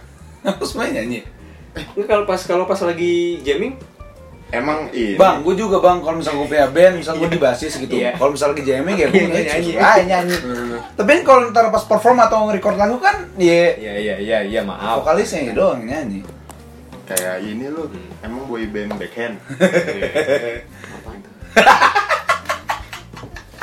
Apa 0.44 0.64
semuanya 0.68 1.00
nyanyi? 1.00 1.20
Lu 1.94 2.04
kalau 2.04 2.24
pas 2.24 2.40
kalau 2.40 2.66
pas 2.66 2.80
lagi 2.82 3.40
jamming, 3.42 3.76
Emang 4.52 4.92
ini. 4.92 5.16
Bang, 5.16 5.48
gue 5.48 5.56
juga 5.56 5.80
bang, 5.80 6.04
kalau 6.04 6.20
misalnya 6.20 6.44
gue 6.44 6.50
punya 6.52 6.68
band, 6.68 7.00
misalnya 7.00 7.24
gue 7.24 7.30
di 7.30 7.40
basis 7.40 7.72
gitu 7.74 7.96
Iya. 7.96 8.20
Kalau 8.20 8.36
misalnya 8.36 8.52
lagi 8.52 8.66
jamming 8.68 8.98
ya 8.98 9.08
gue 9.08 9.16
Iya, 9.16 9.28
nyanyi, 9.30 9.48
nyanyi. 9.48 9.74
ah 9.80 9.96
nyanyi 10.04 10.36
Tapi 10.92 11.08
kan 11.08 11.22
kalau 11.24 11.42
ntar 11.48 11.66
pas 11.68 11.84
perform 11.88 12.20
atau 12.20 12.44
nge-record 12.46 12.76
lagu 12.76 13.00
kan, 13.00 13.32
ya 13.40 13.80
iya 13.80 13.94
iya 13.96 14.16
iya 14.20 14.38
iya 14.44 14.62
maaf. 14.62 15.00
vokalisnya 15.00 15.48
ya 15.48 15.54
doang 15.54 15.80
nyanyi 15.82 16.28
Kayak 17.02 17.44
ini 17.44 17.64
lu. 17.66 17.88
Hmm. 17.88 18.12
Emang 18.22 18.44
boy 18.46 18.68
band 18.68 18.92
backhand. 18.96 19.36
Apa 19.40 21.10
itu? 21.18 21.30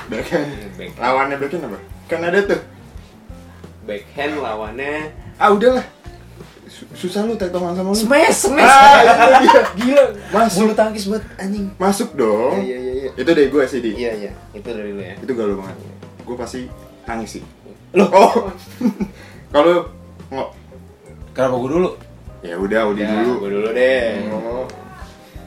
backhand. 0.08 0.48
Backhand. 0.74 0.96
Lawannya 0.98 1.36
backhand 1.36 1.64
apa? 1.64 1.78
Kan 2.08 2.20
ada 2.22 2.40
tuh. 2.42 2.60
Backhand 3.84 4.34
lawannya 4.38 5.12
Ah 5.36 5.48
udahlah. 5.48 5.84
Su- 6.78 6.86
Susah 6.94 7.26
lu 7.26 7.34
tektokan 7.34 7.74
sama 7.74 7.90
lu. 7.90 7.98
smash 7.98 8.46
smash. 8.46 8.70
Ah, 8.70 9.02
itu 9.02 9.26
dia. 9.42 9.62
Gila. 9.82 10.04
Masuk. 10.30 10.62
Bulu 10.62 10.74
tangkis 10.74 11.04
buat 11.04 11.24
anjing. 11.36 11.66
Masuk 11.74 12.14
dong. 12.14 12.62
Iya 12.62 12.76
iya 12.78 12.92
iya. 12.94 13.10
Itu 13.12 13.26
dari 13.28 13.48
gue 13.48 13.64
sih 13.64 13.80
di. 13.80 13.90
Iya 13.92 14.12
iya, 14.16 14.32
itu 14.52 14.68
dari 14.68 14.90
lu 14.90 15.02
ya. 15.02 15.18
Itu 15.18 15.32
galau 15.32 15.58
banget. 15.58 15.74
Gue 16.22 16.36
pasti 16.36 16.70
nangis 17.02 17.30
sih. 17.34 17.42
Loh, 17.90 18.06
Oh. 18.08 18.32
Kalau 19.50 19.90
nggak 20.28 20.48
Kenapa 21.32 21.54
gue 21.56 21.70
dulu? 21.72 21.90
ya 22.38 22.54
udah 22.54 22.82
udah 22.86 23.02
Ya, 23.02 23.10
dulu. 23.18 23.32
gua 23.36 23.50
dulu 23.50 23.68
deh. 23.72 24.10
Oh. 24.28 24.66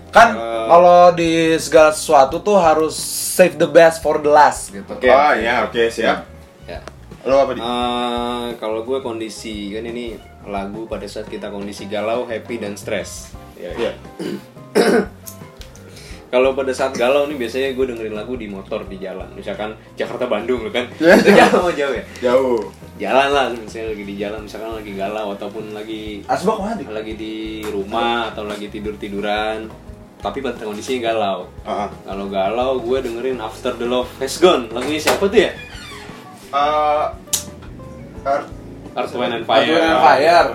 Kan 0.10 0.30
Eh. 0.30 0.66
kalau 0.68 1.14
di 1.14 1.32
segala 1.58 1.92
sesuatu 1.92 2.36
tuh 2.38 2.58
harus 2.58 2.92
save 3.32 3.56
the 3.56 3.66
best 3.66 4.00
for 4.00 4.18
the 4.18 4.28
last 4.28 4.68
gitu 4.70 4.84
Oke. 4.90 5.08
Oh 5.08 5.32
ya 5.34 5.64
oke 5.64 5.88
siap. 5.88 6.28
Ya. 6.64 6.84
Lo 7.22 7.40
apa 7.40 7.52
di? 7.54 7.60
Eh, 7.60 8.48
kalau 8.58 8.82
gue 8.82 9.00
kondisi 9.00 9.70
kan 9.70 9.86
ini 9.86 10.20
lagu 10.48 10.90
pada 10.90 11.06
saat 11.06 11.30
kita 11.30 11.54
kondisi 11.54 11.86
galau, 11.86 12.26
happy 12.26 12.58
dan 12.58 12.74
stres. 12.78 13.34
Ya, 13.60 13.72
Iya. 13.78 13.92
Kalau 16.32 16.56
pada 16.56 16.72
saat 16.72 16.96
galau 16.96 17.28
nih 17.28 17.36
biasanya 17.36 17.76
gue 17.76 17.86
dengerin 17.92 18.16
lagu 18.16 18.40
di 18.40 18.48
motor 18.48 18.88
di 18.88 18.96
jalan. 19.04 19.28
Misalkan 19.36 19.76
Jakarta 20.00 20.32
Bandung 20.32 20.64
kan. 20.72 20.88
Ya, 21.04 21.20
jauh 21.52 21.68
jauh 21.76 21.92
ya. 21.92 22.04
Jauh. 22.24 22.72
Jalan 22.96 23.30
lah 23.36 23.46
misalnya 23.52 23.92
lagi 23.92 24.04
di 24.08 24.16
jalan 24.16 24.40
misalkan 24.48 24.72
lagi 24.80 24.94
galau 24.96 25.34
ataupun 25.36 25.74
lagi 25.76 26.22
Asbak 26.30 26.56
mana 26.62 26.78
lagi 26.94 27.18
di 27.20 27.66
rumah 27.68 28.32
atau 28.32 28.48
lagi 28.48 28.72
tidur-tiduran. 28.72 29.68
Tapi 30.24 30.40
pada 30.40 30.64
kondisinya 30.64 31.12
galau. 31.12 31.52
Ah, 31.68 31.86
ah. 31.86 31.90
Kalau 32.08 32.32
galau 32.32 32.80
gue 32.80 32.98
dengerin 33.04 33.44
After 33.44 33.76
the 33.76 33.84
Love 33.84 34.08
Has 34.24 34.40
Gone. 34.40 34.72
Lagunya 34.72 35.04
siapa 35.04 35.28
tuh 35.28 35.36
ya? 35.36 35.52
Eh, 36.52 37.06
Earth 38.92 39.16
Wind 39.16 39.34
and 39.34 39.46
Fire. 39.46 39.64
Earth, 39.64 39.72
Wind 39.72 39.88
and 39.88 40.02
Fire. 40.02 40.48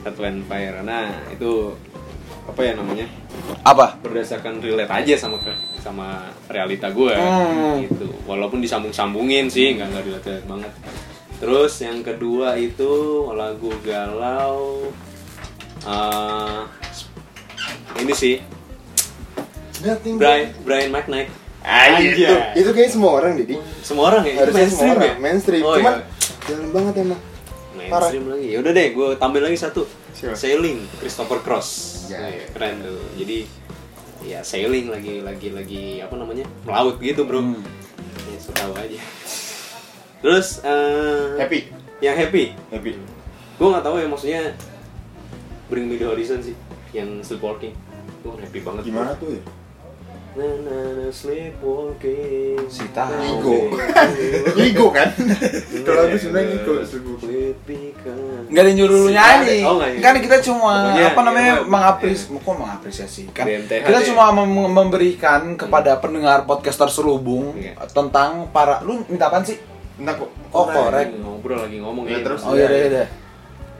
Earth, 0.00 0.18
Wind 0.18 0.36
and 0.36 0.46
Fire. 0.46 0.76
Nah, 0.80 1.06
itu 1.28 1.74
apa 2.42 2.60
ya 2.60 2.72
namanya? 2.74 3.06
Apa? 3.62 3.98
Berdasarkan 4.00 4.58
relate 4.58 4.90
aja 4.90 5.14
sama 5.18 5.36
sama 5.78 6.06
realita 6.46 6.88
gue 6.88 7.14
Hmm. 7.14 7.82
gitu. 7.84 8.06
Walaupun 8.24 8.60
disambung-sambungin 8.60 9.48
sih, 9.48 9.74
nggak 9.74 9.86
nggak 9.88 10.04
relate 10.04 10.34
banget. 10.44 10.72
Terus 11.40 11.72
yang 11.80 12.00
kedua 12.00 12.54
itu 12.54 12.92
lagu 13.32 13.72
galau 13.80 14.92
eh, 15.80 16.60
ini 17.96 18.12
sih 18.12 18.36
Nothing 19.80 20.20
Brian 20.20 20.52
Brian 20.60 20.92
McKnight. 20.92 21.32
Ah, 21.60 21.96
itu, 21.96 22.24
Anjay. 22.24 22.56
itu 22.56 22.70
kayak 22.72 22.88
semua 22.88 23.20
orang 23.20 23.36
jadi 23.36 23.56
Semua 23.80 24.12
orang 24.12 24.24
ya? 24.24 24.32
Itu 24.32 24.40
harusnya 24.42 24.66
semua 24.68 24.92
orang 24.92 25.04
ya? 25.04 25.14
mainstream. 25.16 25.62
Oh, 25.62 25.76
Cuman 25.76 25.94
iya. 25.96 26.04
jalan 26.44 26.68
banget 26.72 26.94
emang. 27.00 27.20
Mainstream 27.90 28.24
lagi. 28.30 28.46
Ya 28.54 28.58
udah 28.62 28.72
deh, 28.72 28.86
gue 28.94 29.08
tampil 29.18 29.42
lagi 29.42 29.58
satu. 29.58 29.82
Siapa? 30.14 30.38
Sailing, 30.38 30.78
Christopher 31.02 31.42
Cross. 31.42 31.68
Ya, 32.06 32.18
Nah, 32.22 32.30
ya. 32.30 32.44
Keren 32.54 32.74
tuh. 32.82 33.00
Jadi 33.18 33.38
ya 34.20 34.44
sailing 34.44 34.92
lagi 34.92 35.24
lagi 35.24 35.48
lagi 35.48 35.84
apa 36.04 36.12
namanya 36.14 36.44
melaut 36.62 37.00
gitu 37.00 37.24
bro. 37.24 37.40
Hmm. 37.40 37.58
Ya, 38.28 38.38
so 38.38 38.50
tahu 38.52 38.72
aja. 38.76 39.00
Terus 40.20 40.60
eh, 40.62 41.40
Happy. 41.40 41.60
Yang 42.00 42.16
happy. 42.26 42.44
Happy. 42.70 42.92
Gue 43.56 43.68
nggak 43.68 43.84
tahu 43.84 43.96
ya 43.98 44.06
maksudnya 44.08 44.42
Bring 45.68 45.86
Me 45.88 45.96
The 45.96 46.06
Horizon 46.08 46.40
sih. 46.40 46.56
Yang 46.92 47.24
sleepwalking. 47.26 47.72
Gue 48.20 48.34
happy 48.36 48.60
banget. 48.60 48.82
Gimana 48.86 49.12
tuh 49.16 49.36
ya? 49.36 49.42
Sleepwalking. 51.10 52.58
Si 52.70 52.86
tahu. 52.94 53.18
Igo. 53.18 53.56
Igo 54.70 54.86
kan? 54.94 55.10
Itu 55.68 55.90
lagu 55.90 56.16
sebenarnya 56.16 56.54
Igo. 56.54 56.74
Nggak 58.50 58.62
ada 58.62 58.68
yang 58.70 58.78
nyuruh 58.78 59.04
nyanyi. 59.10 59.58
Oh, 59.62 59.78
iya. 59.78 59.98
kan 60.00 60.14
kita 60.18 60.38
cuma 60.42 60.72
Pokoknya, 60.90 61.06
apa 61.10 61.20
namanya 61.22 61.52
iya, 61.52 61.66
mengapres, 61.66 62.20
kok 62.26 62.54
mengapresiasi 62.56 63.22
kan? 63.30 63.46
BMTH 63.46 63.86
kita 63.86 64.00
cuma 64.10 64.24
mem- 64.32 64.70
memberikan 64.70 65.54
kepada 65.54 65.98
pendengar 65.98 66.42
podcaster 66.44 66.88
serubung 66.88 67.54
Iya. 67.54 67.78
tentang 67.90 68.50
para 68.50 68.82
lu 68.82 69.02
minta 69.06 69.26
apaan 69.26 69.42
sih? 69.42 69.58
Entah 69.98 70.14
kok. 70.16 70.30
Oh, 70.50 70.66
korek. 70.66 71.14
Ngobrol 71.14 71.62
lagi 71.62 71.78
ngomong 71.78 72.06
Ya, 72.06 72.22
terus? 72.22 72.42
Oh 72.42 72.54
iya 72.54 72.66
iya 72.66 72.86
iya. 72.88 73.04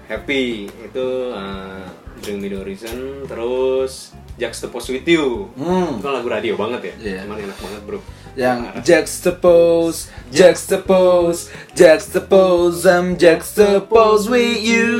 Happy 0.06 0.66
itu 0.66 1.06
uh, 1.30 1.86
Bring 2.18 2.38
Me 2.38 2.50
The 2.50 2.58
Horizon 2.58 2.98
terus 3.26 4.10
Juxtapose 4.40 4.88
With 4.90 5.04
You 5.04 5.52
Hmm. 5.54 6.00
itu 6.00 6.02
kan 6.02 6.12
lagu 6.16 6.28
radio 6.28 6.56
banget 6.56 6.80
ya 6.82 6.94
Iya. 6.98 7.18
cuman 7.28 7.36
enak 7.38 7.58
banget 7.58 7.82
bro 7.84 8.00
Yang 8.32 8.58
Parah. 8.62 8.82
juxtapose, 8.86 10.00
juxtapose, 10.30 11.40
juxtapose, 11.74 12.86
I'm 12.86 13.06
juxtapose 13.14 14.24
with 14.26 14.62
you. 14.62 14.94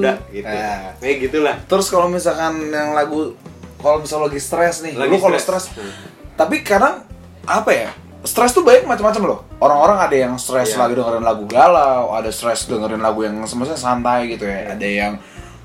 udah 0.00 0.16
gitu 0.30 0.46
Nah. 0.46 0.96
kayak 0.96 1.16
gitulah 1.20 1.56
Terus 1.62 1.86
kalau 1.86 2.08
misalkan 2.08 2.66
yang 2.66 2.92
lagu 2.92 3.36
kalau 3.76 4.00
misalnya 4.00 4.28
lagi 4.28 4.40
stres 4.40 4.84
nih, 4.84 4.92
Lagi 4.92 5.08
lu 5.08 5.16
kalau 5.18 5.36
stres. 5.36 5.72
Hmm. 5.72 5.88
Tapi 6.36 6.60
kadang 6.60 7.00
apa 7.44 7.70
ya? 7.70 7.90
stres 8.20 8.52
tuh 8.52 8.60
banyak 8.60 8.84
macam-macam 8.84 9.22
loh. 9.24 9.38
Orang-orang 9.56 9.96
ada 9.98 10.12
yang 10.14 10.36
stres 10.36 10.72
Iya. 10.72 10.84
lagi 10.84 10.92
dengerin 10.92 11.24
lagu 11.24 11.48
galau, 11.48 12.12
ada 12.12 12.28
stres 12.28 12.64
dengerin 12.64 13.00
lagu 13.00 13.24
yang 13.24 13.40
semestinya 13.42 13.80
santai 13.80 14.28
gitu 14.28 14.44
ya. 14.44 14.76
Ada 14.76 14.84
yang 14.84 15.12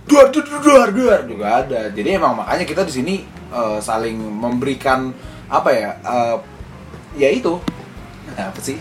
duar 0.05 0.29
duar 0.31 0.89
duar 0.93 1.19
juga 1.25 1.45
ada. 1.65 1.81
Jadi 1.89 2.09
emang 2.13 2.38
makanya 2.38 2.65
kita 2.65 2.81
di 2.85 2.93
sini 2.93 3.15
eh, 3.50 3.79
saling 3.81 4.17
memberikan 4.17 5.13
apa 5.50 5.69
ya? 5.74 5.91
eh, 6.01 6.38
ya 7.17 7.29
itu 7.31 7.57
apa 8.35 8.59
sih? 8.59 8.75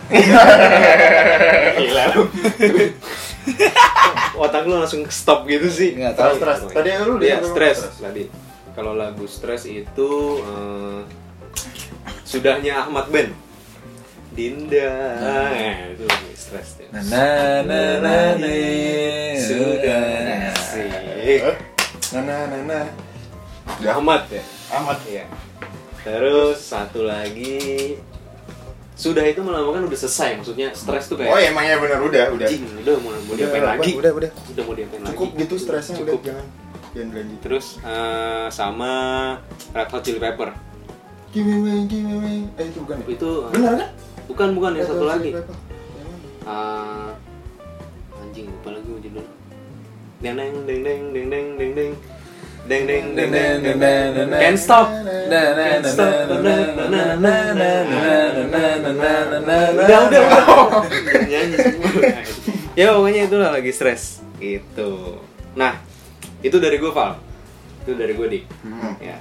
Gila 1.78 2.02
lu. 2.16 2.22
Otak 4.40 4.64
lu 4.66 4.74
langsung 4.80 5.04
stop 5.12 5.46
gitu 5.46 5.68
sih. 5.68 5.94
Nggak 5.94 6.14
tahu. 6.16 6.32
Stres. 6.40 6.58
Tadi 6.72 6.88
lu 7.04 7.14
dia 7.20 7.38
stres 7.44 7.78
tadi. 8.00 8.26
Kalau 8.74 8.96
lagu 8.98 9.24
stres 9.30 9.70
itu 9.70 10.10
eh, 10.42 11.00
sudahnya 12.26 12.88
Ahmad 12.88 13.06
Ben. 13.12 13.30
Dinda. 14.34 14.90
Eh, 15.54 15.94
itu 15.94 16.04
stres 16.34 16.68
ya. 16.76 16.86
Na 16.90 17.00
na 17.02 17.26
na 17.62 17.80
na 18.02 18.16
na. 18.34 18.54
Sudah 19.38 20.04
sih. 20.68 21.38
Nah, 22.12 22.22
nah, 22.22 22.40
nah, 22.44 22.60
nah. 22.62 22.86
Ahmad 23.88 24.26
ya. 24.28 24.42
Ahmad. 24.68 24.98
Iya. 25.06 25.24
Terus 26.02 26.58
satu 26.60 27.06
lagi 27.06 27.96
sudah 28.94 29.26
itu 29.26 29.42
melambangkan 29.42 29.90
udah 29.90 29.98
selesai 29.98 30.38
maksudnya 30.38 30.70
stres 30.70 31.10
tuh 31.10 31.18
kayak 31.18 31.26
Oh, 31.26 31.34
emang 31.36 31.66
ya 31.66 31.82
benar 31.82 31.98
udah, 31.98 32.30
udah. 32.30 32.46
anjing 32.46 32.62
udah 32.78 32.94
mau 33.02 33.10
mau 33.10 33.34
diapain 33.34 33.58
Udah, 33.58 33.70
lagi 33.74 33.90
udah, 33.90 34.12
udah. 34.14 34.30
udah 34.54 34.62
mau 34.62 34.74
diapain 34.78 35.00
lagi 35.02 35.10
Cukup 35.10 35.28
gitu 35.34 35.54
stresnya 35.58 35.94
udah 35.98 36.14
Cukup. 36.14 36.22
jangan 36.22 36.46
jangan 36.94 37.06
berlanjut. 37.10 37.38
terus 37.42 37.66
eh, 37.82 38.46
sama 38.54 38.90
Red 39.74 39.88
Hot 39.90 40.02
Chili 40.06 40.20
Pepper 40.22 40.54
Give 41.34 41.42
me 41.42 41.54
away, 41.58 41.78
give 41.90 42.06
me 42.06 42.12
away. 42.14 42.38
Eh 42.54 42.70
itu 42.70 42.78
bukan 42.78 42.96
ya? 42.96 43.06
itu 43.10 43.30
eh, 43.34 43.50
Benar 43.50 43.72
kan? 43.74 43.90
Bukan 44.28 44.48
bukan 44.56 44.70
yang 44.76 44.86
satu 44.88 45.04
Atau 45.04 45.10
lagi. 45.10 45.30
Chili 45.30 45.38
Pepper? 45.38 45.56
Yang 45.94 46.08
mana? 46.08 46.26
Eh, 46.44 47.10
anjing 48.20 48.46
lupa 48.50 48.68
lagi 48.72 48.88
judulnya. 48.88 49.24
Deng 50.24 50.36
deng 50.40 50.56
deng 50.64 50.80
deng 50.80 51.12
deng 51.12 51.30
deng 51.30 51.46
deng 51.58 51.72
deng. 51.76 51.92
Deng 52.64 52.88
deng 52.88 53.04
deng 53.12 53.28
deng 53.28 53.60
deng 53.60 53.76
deng 54.16 54.28
can't 54.40 54.56
stop. 54.56 54.88
Can't 55.28 55.84
stop. 55.84 56.32
udah 56.32 56.56
udah 60.08 60.08
udah. 60.08 60.32
Nyanyi 61.28 61.56
semua. 61.60 61.92
Ya 62.74 62.90
pokoknya 62.90 63.22
itulah 63.28 63.52
lagi 63.52 63.70
stres. 63.70 64.24
Gitu. 64.40 65.20
Nah 65.54 65.76
itu 66.40 66.56
dari 66.56 66.80
gue 66.80 66.88
Val. 66.88 67.20
Itu 67.84 67.92
dari 67.94 68.16
gue 68.16 68.26
dik. 68.32 68.44
Hmm. 68.64 68.96
ya 68.98 69.20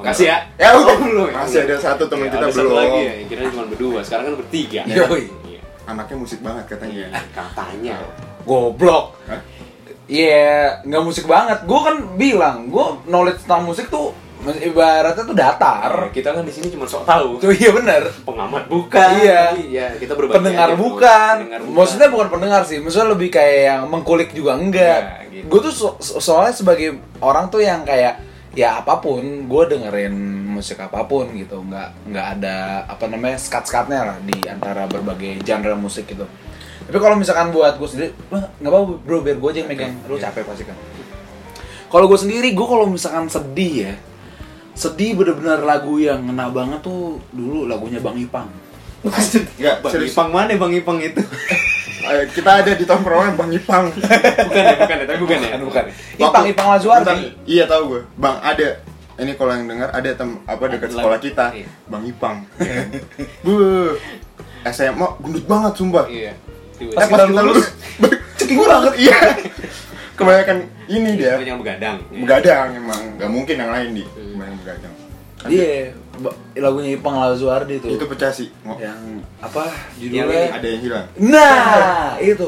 makasih 0.00 0.26
ya 0.26 0.38
Ya 0.56 0.68
udah. 0.72 0.90
Oh, 0.90 0.96
belum 0.98 1.26
ya? 1.26 1.34
Masih 1.38 1.58
ada 1.62 1.76
satu 1.76 2.04
teman 2.06 2.24
Ya, 2.24 2.30
kita 2.30 2.36
ada 2.40 2.48
satu 2.50 2.64
belum. 2.66 2.76
lagi 2.76 3.00
ya 3.00 3.12
kira 3.26 3.40
cuma 3.48 3.64
berdua 3.66 4.00
sekarang 4.00 4.24
kan 4.26 4.34
bertiga 4.36 4.80
Yoi. 4.84 5.24
Iya. 5.46 5.60
Anaknya 5.84 6.16
musik 6.16 6.40
banget 6.40 6.64
katanya. 6.66 7.04
katanya 7.30 7.94
Goblok. 8.40 9.20
Hah? 9.26 9.40
Iya, 10.06 10.82
nggak 10.82 11.02
musik 11.04 11.24
banget. 11.24 11.62
Gue 11.62 11.80
kan 11.80 11.96
bilang, 12.14 12.66
gue 12.66 12.86
knowledge 13.06 13.44
tentang 13.44 13.62
musik 13.62 13.86
tuh 13.86 14.10
ibaratnya 14.40 15.22
tuh 15.22 15.36
datar. 15.36 15.92
kita 16.10 16.32
kan 16.32 16.42
di 16.42 16.48
sini 16.48 16.66
cuma 16.66 16.82
sok 16.82 17.04
tahu 17.04 17.36
Tuh 17.36 17.52
iya 17.52 17.70
bener. 17.70 18.08
pengamat 18.24 18.66
bukan 18.66 19.08
Iya. 19.20 19.52
tapi 19.52 19.62
ya 19.68 19.86
kita 19.94 20.16
berbagi 20.16 20.34
pendengar 20.34 20.68
aja, 20.68 20.76
bukan. 20.76 21.34
Pendengar 21.38 21.60
bukan. 21.60 21.76
Maksudnya 21.76 22.08
bukan 22.08 22.28
pendengar 22.28 22.62
sih. 22.64 22.80
Maksudnya 22.80 23.08
lebih 23.08 23.28
kayak 23.28 23.58
yang 23.68 23.80
mengkulik 23.86 24.32
juga 24.32 24.56
enggak. 24.56 25.00
Ya, 25.28 25.28
gitu. 25.30 25.46
Gue 25.46 25.60
tuh 25.60 25.74
so- 25.76 25.98
so- 25.98 26.18
soalnya 26.18 26.54
sebagai 26.54 26.88
orang 27.20 27.46
tuh 27.46 27.60
yang 27.60 27.84
kayak 27.84 28.16
ya 28.50 28.82
apa 28.82 28.98
pun, 28.98 29.46
gue 29.46 29.62
dengerin 29.70 30.14
musik 30.50 30.78
apa 30.78 31.06
pun 31.06 31.30
gitu. 31.34 31.62
Nggak 31.62 31.88
nggak 32.10 32.26
ada 32.38 32.56
apa 32.86 33.06
namanya 33.06 33.38
skat-skatnya 33.38 34.00
lah 34.02 34.18
di 34.20 34.46
antara 34.50 34.90
berbagai 34.90 35.42
genre 35.46 35.74
musik 35.78 36.10
gitu. 36.10 36.26
Tapi 36.80 36.98
kalau 36.98 37.14
misalkan 37.14 37.54
buat 37.54 37.78
gue 37.78 37.86
sendiri, 37.86 38.10
"Wah, 38.34 38.42
nggak 38.58 38.72
apa 38.72 38.80
bro, 39.06 39.18
biar 39.22 39.38
gue 39.38 39.50
aja 39.54 39.58
yang 39.62 39.70
megang. 39.70 39.94
Lu 40.10 40.18
Iya. 40.18 40.30
capek 40.30 40.42
pasti 40.42 40.64
kan. 40.66 40.74
Kalau 41.90 42.06
gue 42.06 42.18
sendiri, 42.18 42.48
gue 42.50 42.66
kalau 42.66 42.86
misalkan 42.86 43.26
sedih 43.26 43.74
ya, 43.86 43.94
sedih 44.74 45.14
bener-bener 45.14 45.62
lagu 45.62 45.98
yang 45.98 46.22
ngena 46.26 46.50
banget 46.50 46.80
tuh 46.82 47.18
dulu 47.30 47.66
lagunya 47.66 47.98
Bang 48.02 48.18
Ipang. 48.18 48.46
Enggak, 49.02 49.80
Bang 49.82 49.92
serius. 49.92 50.12
Ipang 50.12 50.30
mana 50.30 50.54
Bang 50.58 50.72
Ipang 50.74 50.98
itu? 50.98 51.18
Eh, 52.00 52.24
kita 52.32 52.64
ada 52.64 52.72
di 52.72 52.84
tongkrongan 52.84 53.36
Bang 53.36 53.52
Ipang. 53.52 53.92
bukan 53.92 54.08
ya, 54.56 54.76
bukan 54.78 54.96
ya, 54.96 55.04
tapi 55.04 55.18
bukan 55.20 55.38
ya. 55.38 55.48
Bukan, 55.60 55.60
bukan. 55.60 55.84
Ipang, 56.16 56.44
Ipang 56.48 56.66
Lazuardi. 56.72 57.36
Iya 57.44 57.64
tahu 57.68 57.82
gue. 57.96 58.02
Bang 58.16 58.40
ada. 58.40 58.80
Ini 59.20 59.36
kalau 59.36 59.52
yang 59.52 59.68
dengar 59.68 59.92
ada 59.92 60.10
tem 60.16 60.40
apa 60.48 60.64
dekat 60.64 60.96
sekolah 60.96 61.18
kita, 61.20 61.52
Iya. 61.52 61.68
Bang 61.86 62.08
Ipang. 62.08 62.36
Bu, 63.44 63.52
SMA 64.64 65.06
gendut 65.20 65.44
banget 65.44 65.72
sumpah. 65.76 66.04
Iya. 66.08 66.32
Eh, 66.80 66.88
pas 66.96 67.04
kita 67.04 67.28
lulus, 67.28 67.68
ceking 68.40 68.64
banget. 68.64 68.94
Iya. 68.96 69.18
Kebanyakan 70.16 70.56
ini 70.88 71.10
dia. 71.20 71.36
Banyak 71.36 71.48
yang 71.52 71.60
begadang. 71.60 71.96
Begadang 72.08 72.68
emang, 72.76 73.00
nggak 73.20 73.28
mungkin 73.30 73.56
yang 73.60 73.70
lain 73.72 73.88
di. 73.92 74.04
Kebanyakan 74.08 74.56
begadang. 74.64 74.94
Iya, 75.48 75.96
lagunya 76.54 76.94
Ipang 76.94 77.16
Lazuardi 77.16 77.80
tuh. 77.80 77.90
Itu 77.92 78.04
pecah 78.04 78.30
sih. 78.30 78.48
Yang 78.76 79.24
apa 79.40 79.64
Yang 79.96 80.26
judulnya? 80.28 80.46
Ada 80.54 80.66
yang 80.68 80.80
hilang. 80.82 81.06
Nah, 81.18 82.14
itu. 82.32 82.46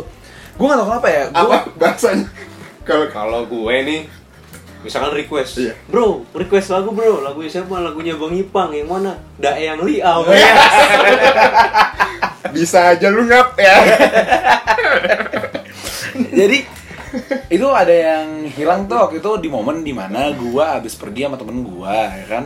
Gue 0.53 0.67
gak 0.69 0.79
tau 0.79 0.87
kenapa 0.87 1.09
ya. 1.09 1.23
Gua, 1.33 1.41
Apa 1.41 1.57
bahasanya? 1.77 2.27
Kalau 2.83 3.07
Kalau 3.09 3.41
gue 3.47 3.75
nih 3.85 4.01
misalkan 4.83 5.15
request, 5.15 5.63
Iya. 5.63 5.79
bro, 5.87 6.27
request 6.35 6.75
lagu 6.75 6.91
bro, 6.91 7.23
lagu 7.23 7.39
siapa? 7.47 7.79
Lagunya 7.79 8.19
Bang 8.19 8.35
Ipang, 8.35 8.75
yang 8.75 8.91
mana? 8.91 9.15
Dae 9.39 9.71
yang 9.71 9.79
Liau. 9.79 10.27
bisa 12.53 12.93
aja 12.93 13.09
lu 13.09 13.25
ngap 13.25 13.55
ya. 13.57 13.77
jadi 16.39 16.59
itu 17.49 17.67
ada 17.69 17.93
yang 17.93 18.49
hilang 18.49 18.85
tuh 18.85 18.97
waktu 18.97 19.21
itu 19.21 19.31
di 19.41 19.49
momen 19.49 19.81
di 19.81 19.93
mana 19.93 20.33
gua 20.33 20.77
habis 20.81 20.97
pergi 20.97 21.29
sama 21.29 21.37
temen 21.37 21.65
gua 21.65 22.13
ya 22.13 22.27
kan 22.29 22.45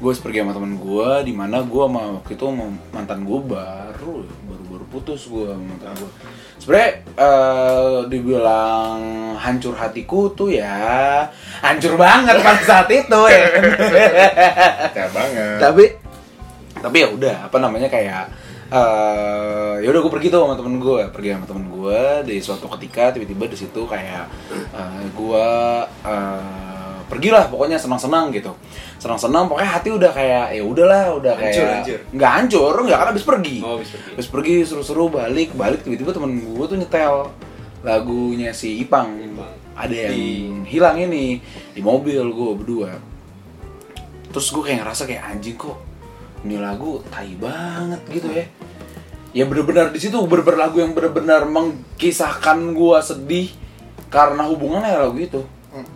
gue 0.00 0.12
pergi 0.16 0.40
sama 0.40 0.56
temen 0.56 0.80
gua 0.80 1.20
di 1.20 1.36
mana 1.36 1.60
gua 1.60 1.84
sama 1.84 2.02
waktu 2.16 2.32
itu 2.32 2.44
sama 2.48 2.72
mantan 2.88 3.20
gua 3.20 3.38
baru 3.44 4.24
baru 4.48 4.62
baru 4.72 4.84
putus 4.88 5.28
gua 5.28 5.52
sama 5.52 5.64
mantan 5.76 5.92
gua 6.00 6.10
sebenarnya 6.56 6.90
eh, 7.20 7.98
dibilang 8.08 8.98
hancur 9.36 9.76
hatiku 9.76 10.32
tuh 10.32 10.56
ya 10.56 11.28
hancur 11.60 12.00
banget 12.00 12.36
pada 12.40 12.62
saat 12.64 12.88
itu 12.88 13.20
ya? 13.28 13.44
Ya 14.96 15.06
banget. 15.12 15.56
tapi 15.60 15.84
tapi 16.80 16.96
ya 17.04 17.08
udah 17.12 17.36
apa 17.48 17.56
namanya 17.60 17.88
kayak 17.92 18.32
eh 18.70 19.74
ya 19.82 19.88
udah 19.90 20.00
gue 20.00 20.12
pergi 20.14 20.28
tuh 20.30 20.46
sama 20.46 20.54
temen 20.54 20.78
gue 20.78 21.02
pergi 21.10 21.28
sama 21.34 21.46
temen 21.48 21.66
gue 21.74 22.00
di 22.30 22.36
suatu 22.38 22.70
ketika 22.78 23.10
tiba-tiba 23.10 23.50
di 23.50 23.56
situ 23.58 23.82
kayak 23.82 24.30
eh, 24.72 25.04
gue 25.10 25.48
eh, 26.06 26.69
pergilah 27.10 27.50
pokoknya 27.50 27.74
senang-senang 27.76 28.30
gitu. 28.30 28.54
Senang-senang 29.02 29.50
pokoknya 29.50 29.70
hati 29.74 29.90
udah 29.90 30.10
kayak 30.14 30.54
ya 30.54 30.62
udahlah 30.62 31.18
udah 31.18 31.34
kayak 31.34 31.52
Hancur, 31.58 31.68
hancur. 31.74 32.00
nggak 32.14 32.32
hancur 32.38 32.74
nggak 32.86 32.98
kan 33.02 33.06
habis 33.10 33.24
pergi. 33.26 33.56
Oh, 33.60 33.74
habis 33.76 33.90
pergi. 33.90 34.10
habis 34.14 34.28
pergi 34.30 34.54
seru-seru 34.62 35.04
balik. 35.10 35.50
Balik 35.52 35.82
tiba-tiba 35.82 36.14
temen 36.14 36.38
gue 36.38 36.64
tuh 36.64 36.78
nyetel 36.78 37.14
lagunya 37.82 38.54
si 38.54 38.78
Ipang, 38.78 39.18
Ipang. 39.18 39.52
ada 39.74 39.90
yang 39.90 40.12
Di- 40.14 40.68
hilang 40.70 40.96
ini 40.96 41.40
di 41.72 41.80
mobil 41.80 42.20
gue 42.22 42.50
berdua. 42.54 42.92
Terus 44.30 44.46
gue 44.48 44.62
kayak 44.62 44.86
ngerasa 44.86 45.02
kayak 45.04 45.22
anjing 45.26 45.58
kok 45.58 45.74
ini 46.40 46.56
lagu 46.56 47.02
tai 47.10 47.34
banget 47.34 48.00
gitu 48.08 48.30
ya. 48.30 48.46
Ya 49.30 49.44
bener-bener 49.46 49.90
di 49.90 49.98
situ 49.98 50.14
bener-bener 50.26 50.58
lagu 50.58 50.78
yang 50.78 50.90
bener-bener 50.90 51.46
mengkisahkan 51.46 52.74
gue 52.74 52.98
sedih 53.00 53.48
karena 54.10 54.42
hubungannya 54.46 54.94
lagu 54.98 55.18
itu 55.18 55.40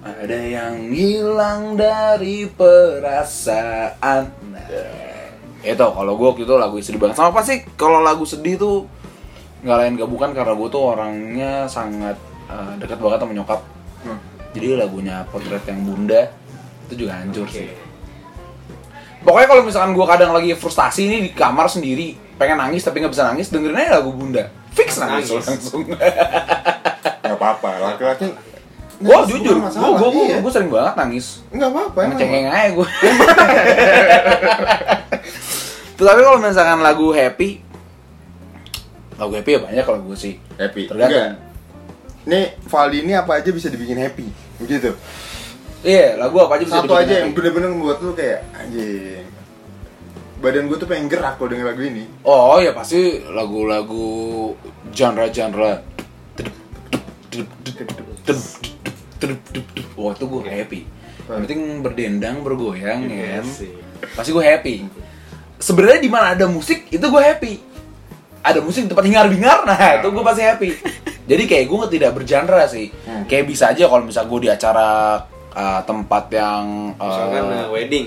ada 0.05 0.39
yang 0.39 0.95
hilang 0.95 1.75
dari 1.75 2.47
perasaan 2.47 4.23
nah, 4.47 4.67
itu 5.61 5.75
kalau 5.83 6.13
gue 6.15 6.27
waktu 6.31 6.43
itu 6.47 6.55
lagu 6.55 6.77
sedih 6.79 7.01
banget 7.03 7.19
sama 7.19 7.35
apa 7.35 7.43
sih 7.43 7.67
kalau 7.75 7.99
lagu 7.99 8.23
sedih 8.23 8.55
tuh 8.55 8.87
nggak 9.65 9.77
lain 9.81 9.93
gak 9.97 10.11
bukan 10.13 10.31
karena 10.31 10.53
gue 10.55 10.69
tuh 10.69 10.83
orangnya 10.85 11.53
sangat 11.67 12.15
eh, 12.47 12.73
dekat 12.79 12.99
banget 12.99 13.19
sama 13.21 13.35
nyokap 13.35 13.61
Hmm. 14.05 14.21
jadi 14.53 14.77
lagunya 14.77 15.25
potret 15.33 15.65
yang 15.65 15.81
bunda 15.81 16.29
itu 16.85 16.95
juga 17.01 17.17
hancur 17.17 17.49
Oke. 17.49 17.57
sih 17.57 17.73
pokoknya 19.21 19.49
kalau 19.49 19.63
misalkan 19.65 19.97
gue 19.97 20.05
kadang 20.05 20.31
lagi 20.37 20.53
frustasi 20.53 21.09
nih 21.09 21.21
di 21.25 21.31
kamar 21.33 21.73
sendiri 21.73 22.13
pengen 22.37 22.61
nangis 22.61 22.85
tapi 22.85 23.01
nggak 23.01 23.09
bisa 23.09 23.25
nangis 23.25 23.49
dengerin 23.49 23.81
aja 23.81 24.05
lagu 24.05 24.13
bunda 24.13 24.53
fix 24.77 25.01
nangis, 25.01 25.33
Nangis. 25.33 25.47
langsung 25.49 25.89
Nggak 27.25 27.37
apa-apa. 27.41 27.71
Laki-laki 27.81 28.29
gue 29.05 29.13
nangis 29.13 29.29
jujur 29.31 29.57
gue 29.61 30.09
gue 30.09 30.25
iya. 30.25 30.37
gue 30.41 30.49
sering 30.51 30.71
banget 30.71 30.95
nangis 30.97 31.27
Nggak 31.51 31.69
apa-apa. 31.69 31.99
emang. 31.99 32.09
ngecengeng 32.11 32.47
aja 32.49 32.69
gue 32.71 32.89
tapi 36.01 36.21
kalau 36.21 36.39
misalkan 36.39 36.81
lagu 36.81 37.07
happy 37.11 37.61
lagu 39.15 39.33
happy 39.33 39.51
ya 39.51 39.61
banyak 39.61 39.85
kalau 39.85 40.01
gue 40.03 40.17
sih 40.17 40.35
Happy. 40.55 40.87
Tergantung. 40.87 41.11
Enggak. 41.11 41.31
Nih, 42.25 42.45
Valdi 42.65 42.99
ini 43.01 43.13
apa 43.13 43.37
aja 43.37 43.51
bisa 43.51 43.67
dibikin 43.67 43.95
happy. 43.97 44.25
Begitu. 44.57 44.95
iya 45.83 46.15
lagu 46.15 46.39
apa 46.39 46.57
aja 46.57 46.65
bisa 46.65 46.79
Satu 46.79 46.89
dibikin 46.89 47.03
aja 47.05 47.13
yang 47.13 47.25
happy. 47.27 47.37
bener-bener 47.37 47.69
membuat 47.71 47.99
lu 48.01 48.11
kayak 48.11 48.41
anjing. 48.55 49.27
badan 50.37 50.65
gue 50.67 50.77
tuh 50.77 50.87
pengen 50.87 51.07
gerak 51.07 51.35
kalau 51.35 51.49
denger 51.49 51.67
lagu 51.67 51.83
ini 51.83 52.05
Oh 52.23 52.57
ya 52.57 52.71
pasti 52.71 53.01
lagu-lagu 53.25 54.53
genre-genre. 54.91 55.83
Wah 59.95 60.13
itu 60.13 60.25
gue 60.25 60.43
happy. 60.45 60.81
Yang 61.25 61.41
penting 61.43 61.61
berdendang, 61.81 62.37
bergoyang, 62.41 63.01
ya 63.07 63.41
kan. 63.41 63.47
Pasti 64.13 64.31
gue 64.31 64.45
happy. 64.45 64.75
Sebenarnya 65.57 65.99
di 65.99 66.11
mana 66.11 66.27
ada 66.33 66.45
musik 66.45 66.87
itu 66.89 67.01
gue 67.01 67.23
happy. 67.23 67.55
Ada 68.41 68.61
musik 68.61 68.85
di 68.85 68.93
tempat 68.93 69.05
hingar-bingar, 69.05 69.65
nah 69.65 69.79
itu 69.97 70.09
gue 70.09 70.21
pasti 70.23 70.43
happy. 70.43 70.69
Jadi 71.25 71.43
kayak 71.45 71.65
gue 71.65 71.79
tidak 71.91 72.11
bergenre 72.13 72.69
sih. 72.69 72.93
Kayak 73.25 73.45
bisa 73.49 73.73
aja 73.73 73.89
kalau 73.89 74.05
misal 74.05 74.29
gue 74.29 74.45
di 74.45 74.51
acara 74.53 75.17
uh, 75.51 75.81
tempat 75.83 76.29
yang 76.29 76.93
uh, 76.95 77.09
Misalkan 77.09 77.45
uh, 77.49 77.69
wedding. 77.73 78.07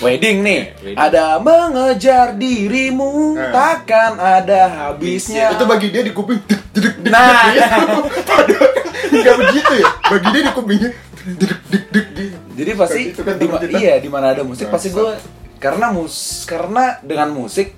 Wedding 0.00 0.36
nih, 0.40 0.62
Wedding. 0.80 0.96
ada 0.96 1.36
mengejar 1.42 2.32
dirimu, 2.32 3.34
Eh. 3.34 3.50
takkan 3.50 4.16
ada 4.16 4.60
habisnya. 4.86 5.50
itu 5.50 5.64
bagi 5.66 5.90
dia 5.90 6.00
di 6.00 6.14
kuping 6.14 6.40
dek, 6.46 7.10
Nah. 7.10 7.50
nggak 9.10 9.38
begitu 9.42 9.72
ya? 9.82 9.88
Bagi 10.06 10.28
dia 10.30 10.42
di 10.46 10.52
kupingnya 10.54 10.90
dek, 11.20 11.52
dek. 11.92 12.30
Jadi 12.56 12.70
pasti 12.76 13.00
kan 13.16 13.36
iya 13.76 14.00
di 14.00 14.08
mana 14.08 14.32
ada 14.32 14.42
musik 14.46 14.68
pasti 14.72 14.92
gue 14.92 15.16
karena 15.60 15.92
mus 15.92 16.48
karena 16.48 16.96
dengan 17.04 17.28
musik 17.32 17.76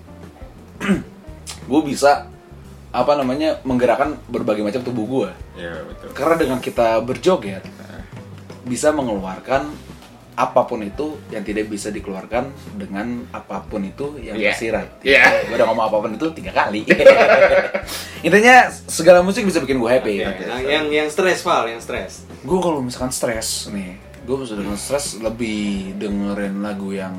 gue 1.70 1.80
bisa 1.82 2.30
apa 2.92 3.12
namanya 3.16 3.58
menggerakkan 3.64 4.20
berbagai 4.28 4.60
macam 4.60 4.84
tubuh 4.84 5.04
gue. 5.08 5.30
ya 5.56 5.80
betul. 5.88 6.12
Karena 6.12 6.36
dengan 6.36 6.58
kita 6.60 7.00
berjoget 7.00 7.64
bisa 8.68 8.92
mengeluarkan 8.92 9.72
apa 10.32 10.64
pun 10.64 10.80
itu 10.80 11.20
yang 11.28 11.44
tidak 11.44 11.68
bisa 11.68 11.92
dikeluarkan 11.92 12.48
dengan 12.80 13.28
apa 13.36 13.60
pun 13.68 13.84
itu 13.84 14.16
yang 14.16 14.32
Iya. 14.40 14.56
tersirat. 14.56 14.88
Iya. 15.04 15.24
Gue 15.44 15.60
udah 15.60 15.66
ngomong 15.68 15.84
apa 15.92 15.96
pun 16.00 16.10
itu 16.16 16.26
tiga 16.32 16.52
kali. 16.56 16.88
Intinya 18.26 18.72
segala 18.88 19.20
musik 19.20 19.44
bisa 19.44 19.60
bikin 19.60 19.76
gue 19.76 19.90
happy. 19.92 20.24
Oke, 20.24 20.44
nah, 20.48 20.60
yang 20.64 20.88
yang 20.88 21.08
stres 21.12 21.44
Val, 21.44 21.68
yang 21.68 21.84
stres. 21.84 22.24
Gue 22.48 22.58
kalau 22.64 22.80
misalkan 22.80 23.12
stres 23.12 23.68
nih, 23.68 24.00
gue 24.24 24.36
bisa 24.40 24.56
dengan 24.56 24.78
stres 24.80 25.20
lebih 25.20 25.92
dengerin 26.00 26.64
lagu 26.64 26.96
yang 26.96 27.12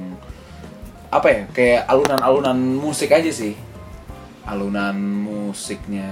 apa 1.13 1.27
ya, 1.29 1.41
kayak 1.53 1.81
alunan-alunan 1.85 2.57
musik 2.57 3.13
aja 3.13 3.29
sih. 3.29 3.53
Alunan 4.49 4.97
musiknya 4.97 6.09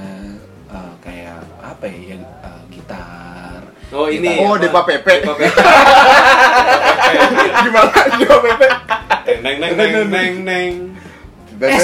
eh, 0.69 0.93
kayak 1.01 1.41
apa 1.65 1.89
ya, 1.89 2.13
ya 2.13 2.17
eh, 2.21 2.61
gitar. 2.69 3.61
Oh 3.91 4.08
ini. 4.08 4.39
Oh? 4.39 4.56
Depa 4.56 4.82
Pepe. 4.82 5.19
Depa 5.19 5.36
Pepe. 5.36 5.51
gimana 7.62 7.91
dia 8.15 8.36
Pepe 8.39 8.67
Neng 9.38 9.58
neng 9.58 9.71
neng 9.71 9.91
neng 9.91 10.10
neng 10.10 10.34
neng. 10.43 10.73
Eh, 11.62 11.77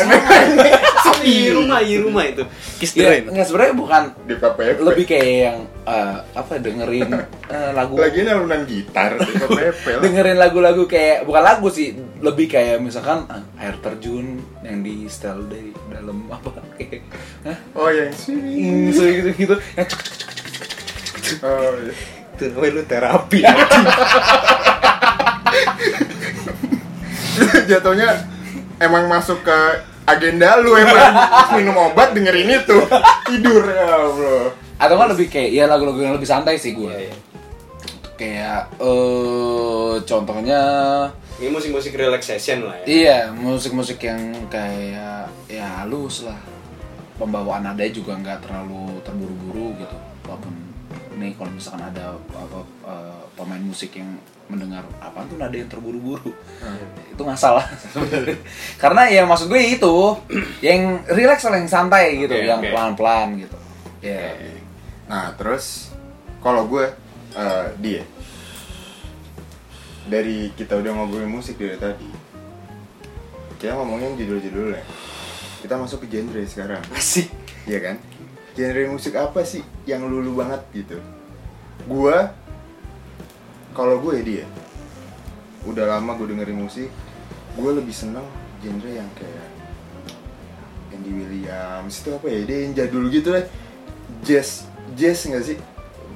Di 1.19 1.53
rumah, 1.53 1.77
di 1.79 2.01
rumah 2.01 2.25
itu. 2.25 2.41
Kiss 2.77 2.93
the 2.93 3.03
Ya, 3.03 3.09
rain. 3.11 3.29
sebenarnya 3.37 3.75
bukan 3.75 4.03
Depa 4.23 4.49
Pepe 4.51 4.79
lebih 4.79 5.05
kayak 5.05 5.27
yang 5.43 5.57
eh, 5.83 6.17
apa 6.31 6.53
dengerin 6.57 7.09
eh, 7.45 7.71
lagu 7.71 7.93
lagi 7.93 8.17
ini 8.19 8.29
alunan 8.31 8.61
gitar 8.63 9.17
Depa 9.17 9.47
Pepe 9.59 9.91
dengerin 9.99 10.33
lagu-lagu 10.35 10.85
kayak 10.85 11.25
bukan 11.25 11.43
lagu 11.43 11.67
sih 11.67 11.93
lebih 12.19 12.47
kayak 12.47 12.79
misalkan 12.79 13.25
eh, 13.27 13.43
air 13.59 13.77
terjun 13.77 14.37
yang 14.61 14.79
di 14.79 15.05
style 15.07 15.45
dari 15.45 15.69
dalam 15.87 16.25
apa 16.27 16.49
kayak 16.73 17.01
hah? 17.43 17.57
oh 17.75 17.89
yang 17.89 18.09
sini 18.11 18.53
Hmm, 18.57 18.89
gitu 18.89 19.29
gitu 19.35 19.55
yang 19.73 19.87
cek 19.87 20.01
cek 20.01 20.17
cek 20.17 20.33
cek 20.33 20.46
oh 21.43 21.71
iya. 21.83 21.93
Itu 22.37 22.53
lu 22.53 22.83
terapi. 22.85 23.41
jatuhnya 27.69 28.09
emang 28.79 29.05
masuk 29.09 29.43
ke 29.43 29.59
agenda 30.07 30.57
lu 30.61 30.73
emang 30.73 30.97
minum 31.59 31.75
obat 31.91 32.15
dengerin 32.15 32.63
itu 32.63 32.77
tidur 33.27 33.63
ya 33.67 34.07
Allah 34.07 34.43
atau 34.77 34.95
kan 34.95 35.09
lebih 35.11 35.27
kayak 35.27 35.51
ya 35.51 35.65
lagu-lagu 35.67 35.99
yang 35.99 36.15
lebih 36.15 36.29
santai 36.29 36.55
sih 36.55 36.77
gue 36.77 36.87
Iya, 36.87 37.09
iya. 37.09 37.15
kayak 38.17 38.61
eh 38.79 39.93
contohnya 40.05 40.61
Ini 41.37 41.53
musik-musik 41.53 41.93
relaxation 41.93 42.65
lah 42.65 42.75
ya. 42.81 42.85
iya 42.87 43.19
musik-musik 43.29 44.01
yang 44.01 44.17
kayak 44.49 45.29
ya 45.45 45.65
halus 45.81 46.25
lah 46.25 46.37
pembawaan 47.17 47.65
nadanya 47.65 47.93
juga 47.93 48.13
nggak 48.17 48.45
terlalu 48.45 49.01
terburu-buru 49.05 49.73
gitu 49.81 49.97
walaupun 50.25 50.53
ini 51.17 51.33
kalau 51.33 51.49
misalkan 51.49 51.81
ada 51.81 52.13
apa 52.13 52.59
eh, 52.85 53.21
pemain 53.33 53.63
musik 53.65 53.97
yang 53.97 54.21
mendengar 54.47 54.85
apa 55.01 55.25
tuh 55.27 55.35
nada 55.35 55.57
yang 55.57 55.67
terburu-buru? 55.67 56.31
Itu 57.11 57.21
nggak 57.25 57.41
salah 57.41 57.65
karena 58.81 59.09
ya 59.09 59.25
maksud 59.25 59.49
gue 59.49 59.59
itu 59.59 59.95
yang 60.61 61.01
relax 61.09 61.43
lah 61.49 61.57
yang 61.57 61.67
santai 61.67 62.21
gitu 62.21 62.31
Oke, 62.31 62.45
yang 62.45 62.61
pelan-pelan 62.61 63.41
gitu. 63.41 63.57
Ya. 64.05 64.37
Nah 65.09 65.33
terus 65.35 65.89
kalau 66.45 66.69
gue 66.69 66.85
eh, 67.33 67.65
dia 67.81 68.03
dari 70.07 70.53
kita 70.55 70.79
udah 70.79 70.91
ngobrolin 70.95 71.27
musik 71.27 71.59
dari 71.59 71.75
tadi 71.75 72.07
kita 73.57 73.73
ngomongin 73.73 74.13
judul-judulnya. 74.13 74.85
Kita 75.65 75.81
masuk 75.81 76.05
ke 76.05 76.07
genre 76.13 76.45
sekarang. 76.45 76.81
Asik. 76.93 77.33
Iya 77.65 77.81
kan? 77.81 77.95
Genre 78.57 78.83
musik 78.89 79.13
apa 79.13 79.45
sih 79.45 79.61
yang 79.85 80.09
lulu 80.09 80.41
banget 80.41 80.65
gitu? 80.73 80.97
Gua 81.85 82.33
kalau 83.77 84.01
gue 84.01 84.17
dia 84.25 84.45
udah 85.69 85.85
lama 85.85 86.17
gue 86.17 86.33
dengerin 86.33 86.57
musik, 86.57 86.89
gue 87.53 87.71
lebih 87.77 87.93
seneng 87.93 88.25
genre 88.65 88.89
yang 88.89 89.05
kayak 89.13 89.47
Andy 90.89 91.11
Williams 91.13 92.01
itu 92.01 92.09
apa 92.17 92.25
ya? 92.25 92.39
Dia 92.49 92.57
yang 92.65 92.73
jadul 92.73 93.05
gitu 93.13 93.29
lah. 93.29 93.45
Jazz, 94.25 94.65
jazz 94.97 95.29
nggak 95.29 95.43
sih? 95.45 95.57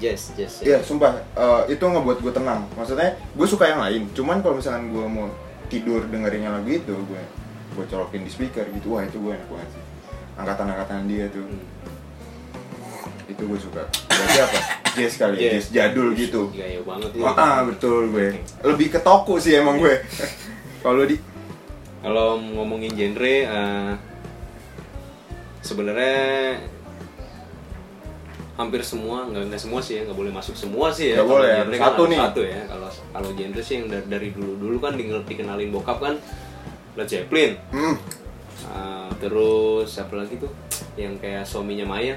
Jazz, 0.01 0.33
jazz. 0.33 0.65
Iya, 0.65 0.81
sumpah 0.81 1.21
eh, 1.21 1.77
itu 1.77 1.85
ngebuat 1.85 2.25
gue 2.25 2.33
tenang. 2.33 2.65
Maksudnya 2.73 3.13
gue 3.37 3.45
suka 3.45 3.69
yang 3.69 3.85
lain. 3.85 4.09
Cuman 4.17 4.41
kalau 4.41 4.57
misalkan 4.57 4.89
gue 4.89 5.05
mau 5.05 5.29
tidur 5.69 6.09
dengerinnya 6.09 6.57
lagu 6.57 6.73
itu, 6.73 6.97
gue 6.97 7.21
gue 7.77 7.85
colokin 7.85 8.25
di 8.25 8.31
speaker 8.33 8.65
gitu. 8.73 8.97
Wah 8.97 9.05
itu 9.05 9.21
gue 9.21 9.37
enak 9.37 9.45
banget 9.45 9.69
sih. 9.77 9.83
Angkatan-angkatan 10.41 11.05
dia 11.05 11.29
tuh 11.29 11.45
Hmm. 11.45 11.90
Itu 13.31 13.43
gue 13.47 13.59
suka. 13.59 13.83
Berarti 13.87 14.39
apa? 14.43 14.59
Jazz 14.91 15.13
kali 15.15 15.35
ya? 15.39 15.41
Jazz. 15.41 15.53
jazz 15.55 15.67
jadul 15.71 16.07
gitu. 16.13 16.41
Gaya 16.51 16.79
banget 16.83 17.09
lu. 17.15 17.23
Wah, 17.23 17.35
ah, 17.35 17.59
betul 17.63 18.11
gue. 18.11 18.37
Lebih 18.63 18.87
ke 18.91 18.99
toko 18.99 19.39
sih 19.39 19.55
emang 19.55 19.79
gue. 19.79 20.03
Kalau 20.83 21.03
di? 21.07 21.15
Kalau 22.01 22.41
ngomongin 22.41 22.91
genre, 22.97 23.35
eh, 23.47 23.91
sebenarnya 25.61 26.57
hampir 28.59 28.83
semua 28.85 29.25
nggak 29.25 29.47
nggak 29.47 29.61
semua 29.61 29.79
sih 29.81 29.97
ya 29.97 30.01
nggak 30.05 30.19
boleh 30.19 30.33
masuk 30.33 30.53
semua 30.59 30.91
sih 30.91 31.15
ya. 31.15 31.21
Nggak 31.21 31.29
boleh, 31.29 31.49
genre 31.55 31.77
kan 31.77 31.87
satu 31.87 32.03
nih. 32.09 32.19
satu 32.19 32.41
ya. 32.43 32.61
Kalau 32.67 32.89
kalau 33.15 33.29
genre 33.37 33.61
sih 33.63 33.73
yang 33.79 33.85
dari, 33.87 34.05
dari 34.11 34.29
dulu 34.35 34.53
dulu 34.59 34.77
kan 34.77 34.93
di, 34.99 35.03
dikenalin 35.07 35.69
bokap 35.71 35.97
kan 36.03 36.15
Led 36.99 37.07
Zeppelin. 37.07 37.55
Hmm, 37.71 37.95
Eh, 38.71 39.09
terus 39.17 39.89
siapa 39.89 40.13
lagi 40.15 40.37
tuh? 40.37 40.51
Yang 40.95 41.17
kayak 41.23 41.43
suaminya 41.49 41.85
Maya 41.87 42.15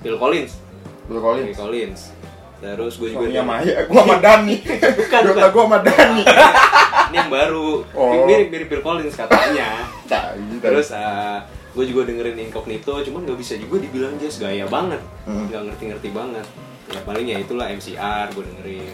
Phil 0.00 0.16
Collins 0.16 0.52
Phil 0.54 1.10
Phil 1.10 1.20
Collins 1.20 1.56
Collins 1.56 2.00
terus 2.60 2.94
gue 2.96 3.08
juga 3.08 3.24
suaminya 3.24 3.42
Maya 3.42 3.76
gue 3.82 3.96
sama 3.96 4.16
Dani 4.18 4.56
Bukan, 5.00 5.20
Dota 5.26 5.46
gue 5.48 5.62
sama 5.64 5.78
Dani 5.80 6.22
ini 7.06 7.16
yang 7.16 7.28
baru 7.28 7.68
Oh. 7.90 8.24
mirip 8.24 8.48
mirip 8.48 8.68
Phil 8.68 8.80
Collins 8.80 9.14
katanya 9.14 9.68
Tai, 10.10 10.34
tai. 10.34 10.58
Terus 10.60 10.88
gue 11.70 11.84
juga 11.86 12.02
dengerin 12.02 12.34
Incognito, 12.40 12.98
cuman 12.98 13.22
nggak 13.22 13.38
bisa 13.38 13.54
juga 13.54 13.78
dibilang 13.78 14.18
jazz 14.18 14.36
gaya 14.36 14.66
banget, 14.66 14.98
Hmm. 15.22 15.46
nggak 15.46 15.70
ngerti-ngerti 15.70 16.10
banget. 16.10 16.42
Ya 16.88 16.98
paling 17.00 17.22
ya 17.24 17.38
itulah 17.38 17.70
MCR 17.70 18.26
gue 18.28 18.42
dengerin. 18.42 18.90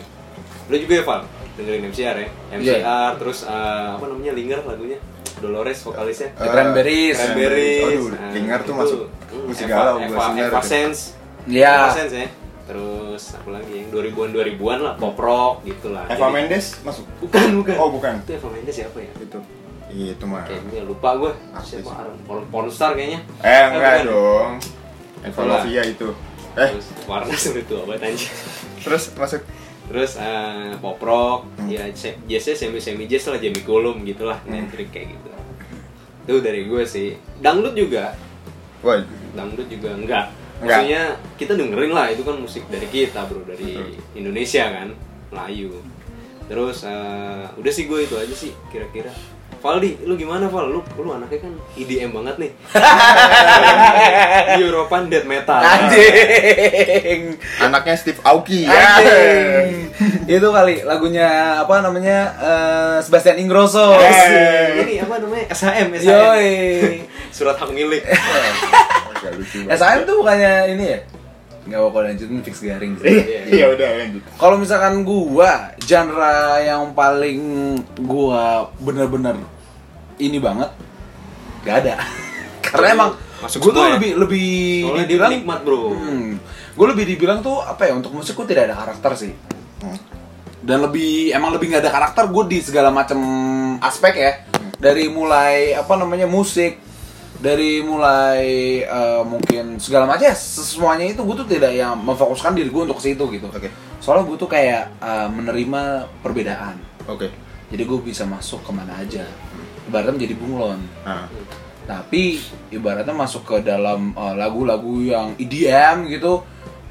Lo 0.67 0.77
juga 0.77 0.93
ya 0.93 1.03
Val, 1.03 1.23
dengerin 1.57 1.83
MCR 1.89 2.17
ya? 2.19 2.29
MCR, 2.53 3.11
terus 3.17 3.39
eh, 3.43 3.89
apa 3.91 4.05
namanya 4.05 4.33
Linger 4.33 4.61
lagunya, 4.63 5.01
Dolores 5.39 5.79
vokalisnya. 5.81 6.29
Eh, 6.33 6.47
Cranberries. 6.47 7.17
Cranberries. 7.17 7.85
Aduh, 7.87 8.09
Nah, 8.11 8.31
Linger 8.31 8.61
tuh 8.63 8.75
masuk 8.75 9.01
hmm, 9.05 9.45
musik 9.47 9.65
Eva- 9.65 9.75
galau 9.77 9.95
gue 9.95 10.07
Eva, 10.07 10.21
sebenarnya 10.23 10.45
Eva 10.47 10.57
tuh. 10.57 10.67
Sense. 10.67 11.01
Iya. 11.47 11.75
Eva 11.75 11.91
Sense 11.93 12.15
ya. 12.17 12.29
Terus 12.67 13.23
apa 13.33 13.49
lagi 13.53 13.73
yang 13.77 13.89
2000-an 13.89 14.29
2000-an 14.33 14.79
lah, 14.81 14.95
pop 14.97 15.17
rock 15.17 15.55
gitu 15.63 15.87
lah. 15.89 16.05
Eva 16.07 16.19
Jadi- 16.21 16.35
Mendes 16.35 16.67
masuk 16.81 17.05
Bukan, 17.21 17.47
bukan. 17.57 17.75
oh 17.77 17.89
bukan 17.91 18.13
Itu 18.21 18.31
Eva 18.35 18.49
Mendes 18.49 18.75
siapa 18.75 18.99
ya? 18.99 19.11
itu 19.15 19.39
Iya, 19.87 20.11
itu 20.13 20.25
mah 20.25 20.43
Kayaknya 20.43 20.83
lupa 20.83 21.11
gue. 21.15 21.33
Siapa? 21.63 21.91
Porn, 22.27 22.43
pornstar 22.49 22.93
kayaknya. 22.93 23.23
eh 23.41 23.65
enggak 23.69 23.95
bukan. 23.95 24.07
dong 24.09 24.51
Eva. 25.23 25.41
Lovia 25.45 25.83
itu 25.85 26.09
eh 26.55 26.69
Terus 26.71 26.87
warna 27.05 27.33
seperti 27.39 27.63
itu 27.63 27.75
apa 27.77 27.93
anjir. 27.99 28.31
terus 28.79 29.05
masuk 29.13 29.41
Terus 29.87 30.19
eh, 30.19 30.75
pop 30.83 30.99
rock, 30.99 31.47
Hmm. 31.57 31.71
ya 31.71 31.87
jazznya 32.27 32.55
semi 32.59 32.79
semi 32.83 33.05
jazz 33.07 33.31
lah, 33.31 33.39
Jamie 33.39 33.63
Cullum 33.63 34.03
gitu 34.03 34.27
lah, 34.27 34.39
Hmm. 34.43 34.51
nyentrik 34.67 34.91
kayak 34.91 35.15
gitu. 35.15 35.29
Itu 36.27 36.35
dari 36.43 36.67
gue 36.67 36.83
sih. 36.83 37.15
Dangdut 37.39 37.79
juga, 37.79 38.15
wah 38.83 38.99
dangdut 39.33 39.71
juga 39.71 39.95
enggak. 39.95 40.27
Maksudnya 40.57 41.03
kita 41.37 41.53
dengerin 41.53 41.93
lah 41.93 42.09
itu 42.11 42.25
kan 42.25 42.41
musik 42.41 42.65
dari 42.67 42.89
kita 42.89 43.29
bro, 43.29 43.45
dari 43.45 43.77
Indonesia 44.17 44.65
kan, 44.73 44.89
Melayu. 45.31 45.79
Terus 46.47 46.83
eh, 46.83 47.47
udah 47.55 47.73
sih 47.73 47.87
gue 47.87 48.01
itu 48.03 48.15
aja 48.17 48.35
sih 48.35 48.51
kira-kira. 48.71 49.13
Valdi, 49.57 49.99
lu 50.05 50.15
gimana 50.15 50.47
Val? 50.47 50.69
Lu, 50.69 50.79
lu 50.97 51.11
anaknya 51.11 51.43
kan 51.43 51.53
IDM 51.75 52.13
banget 52.13 52.37
nih 52.39 52.51
European 54.63 55.09
Death 55.09 55.27
Metal 55.27 55.59
Anjing. 55.59 57.35
Anaknya 57.59 57.95
Steve 57.97 58.21
Aoki 58.23 58.63
ya. 58.63 59.01
Anjing. 59.01 59.91
Itu 60.29 60.49
kali 60.51 60.83
lagunya 60.83 61.29
apa 61.59 61.81
namanya? 61.81 62.19
eh, 62.37 62.97
Sebastian 63.01 63.41
Ingrosso. 63.41 63.97
Eh. 63.97 64.85
Ini 64.85 64.95
apa 65.03 65.19
namanya? 65.19 65.45
SHM, 65.51 65.89
SHM 65.95 66.05
Yoi. 66.05 66.55
Surat 67.37 67.57
hak 67.57 67.71
milik 67.71 68.05
banget. 68.07 68.55
SAM 69.73 70.05
tuh 70.05 70.21
bukannya 70.21 70.53
ini 70.71 70.85
ya? 70.87 70.99
Nggak 71.67 71.81
bakal 71.91 72.03
lanjutin 72.07 72.41
fix 72.47 72.57
garing 72.63 72.95
sih. 73.03 73.11
Iya, 73.11 73.41
iya 73.51 73.65
udah 73.75 73.89
lanjut. 73.99 74.23
Kalau 74.39 74.57
misalkan 74.57 75.03
gua 75.03 75.75
genre 75.83 76.63
yang 76.63 76.95
paling 76.95 77.41
gua 78.07 78.71
bener-bener 78.79 79.37
ini 80.23 80.39
banget 80.39 80.71
gak 81.67 81.77
ada. 81.83 81.95
Karena 82.67 82.87
emang 82.95 83.11
Masuk 83.43 83.69
gua 83.69 83.73
tuh 83.75 83.83
ya? 83.83 83.95
lebih 83.99 84.13
lebih 84.17 84.51
Soalnya 84.87 85.07
dibilang 85.11 85.31
penikmat 85.35 85.61
bro 85.67 85.83
hmm, 85.93 86.29
gua 86.79 86.87
lebih 86.95 87.05
dibilang 87.05 87.39
tuh 87.45 87.61
apa 87.61 87.83
ya 87.85 87.93
untuk 87.99 88.15
musik 88.15 88.33
gua 88.39 88.47
tidak 88.47 88.71
ada 88.71 88.75
karakter 88.79 89.13
sih. 89.19 89.33
Hmm. 89.83 89.99
Dan 90.67 90.83
lebih 90.83 91.31
emang 91.31 91.55
lebih 91.55 91.71
nggak 91.71 91.83
ada 91.87 91.95
karakter 91.95 92.27
gue 92.27 92.45
di 92.51 92.59
segala 92.59 92.91
macam 92.91 93.23
aspek 93.79 94.15
ya. 94.19 94.33
Dari 94.83 95.07
mulai 95.07 95.79
apa 95.79 95.95
namanya 95.95 96.27
musik, 96.27 96.83
dari 97.37 97.85
mulai 97.85 98.45
eh, 98.81 99.23
mungkin 99.27 99.77
segala 99.77 100.09
macam 100.09 100.25
ya 100.25 100.37
semuanya 100.37 101.13
itu 101.13 101.21
gue 101.21 101.37
tuh 101.45 101.49
tidak 101.49 101.73
yang 101.77 101.97
memfokuskan 102.01 102.57
diri 102.57 102.73
gue 102.73 102.83
untuk 102.89 103.01
situ 103.01 103.25
gitu. 103.29 103.47
Oke. 103.53 103.69
Soalnya 104.01 104.25
gue 104.29 104.37
tuh 104.41 104.51
kayak 104.51 104.85
eh, 105.01 105.29
menerima 105.29 106.09
perbedaan. 106.25 106.77
Oke. 107.09 107.29
Jadi 107.67 107.83
gue 107.83 107.99
bisa 108.01 108.25
masuk 108.25 108.63
ke 108.65 108.71
mana 108.73 108.97
aja. 109.03 109.27
Ibaratnya 109.87 110.15
menjadi 110.17 110.35
bunglon. 110.39 110.81
Nah, 111.05 111.29
Tapi 111.87 112.43
ibaratnya 112.75 113.15
masuk 113.15 113.47
ke 113.47 113.57
dalam 113.63 114.11
eh, 114.17 114.35
lagu-lagu 114.35 115.05
yang 115.05 115.39
EDM 115.39 116.11
gitu, 116.11 116.43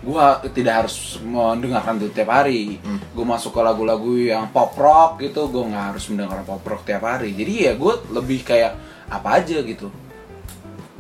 gue 0.06 0.26
tidak 0.54 0.86
harus 0.86 1.20
mendengarkan 1.26 1.98
itu 2.00 2.14
tiap 2.14 2.32
hari. 2.32 2.78
Hmm. 2.80 3.02
Gue 3.12 3.26
masuk 3.26 3.52
ke 3.52 3.62
lagu-lagu 3.66 4.14
yang 4.16 4.48
pop 4.54 4.78
rock 4.78 5.20
gitu, 5.20 5.50
gue 5.50 5.64
nggak 5.74 5.86
harus 5.96 6.06
mendengar 6.14 6.46
pop 6.46 6.62
rock 6.64 6.86
tiap 6.86 7.04
hari. 7.04 7.34
Jadi 7.34 7.54
ya 7.66 7.74
gue 7.74 7.94
lebih 8.14 8.46
kayak 8.46 8.78
apa 9.10 9.42
aja 9.42 9.60
gitu. 9.66 9.90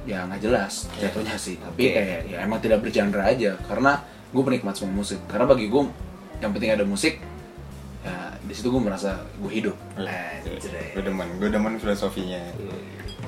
Ya 0.05 0.25
nggak 0.29 0.41
jelas 0.41 0.85
jatuhnya 1.01 1.35
sih. 1.37 1.57
Tapi 1.57 1.93
kayak 1.93 2.21
ya 2.29 2.37
emang 2.45 2.61
tidak 2.61 2.85
bergenre 2.85 3.21
aja. 3.25 3.57
Karena 3.65 4.01
gue 4.29 4.43
penikmat 4.45 4.77
semua 4.77 5.01
musik. 5.01 5.19
Karena 5.25 5.49
bagi 5.49 5.65
gue 5.69 5.83
yang 6.39 6.51
penting 6.53 6.71
ada 6.71 6.85
musik. 6.85 7.21
Ya 8.05 8.37
di 8.45 8.53
situ 8.53 8.69
gue 8.69 8.81
merasa 8.81 9.25
gue 9.41 9.51
hidup. 9.51 9.75
Gue 10.93 11.01
demen, 11.01 11.27
gue 11.41 11.49
demen 11.49 11.73
filosofinya. 11.81 12.39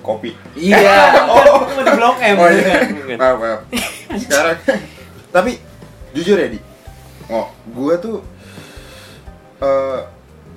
Kopi. 0.06 0.38
Iya. 0.54 1.28
Oh, 1.34 1.66
itu 1.68 1.84
di 1.84 1.94
Blok 1.98 2.18
M 2.22 2.38
Oh 2.40 2.50
iya. 2.50 2.76
Maaf, 3.20 3.36
maaf. 3.42 3.60
Sekarang 4.16 4.58
tapi 5.32 5.60
jujur 6.16 6.40
ya, 6.40 6.48
Di. 6.50 6.60
Oh, 7.28 7.52
gue 7.68 7.94
tuh 8.00 8.18
eh, 9.62 10.00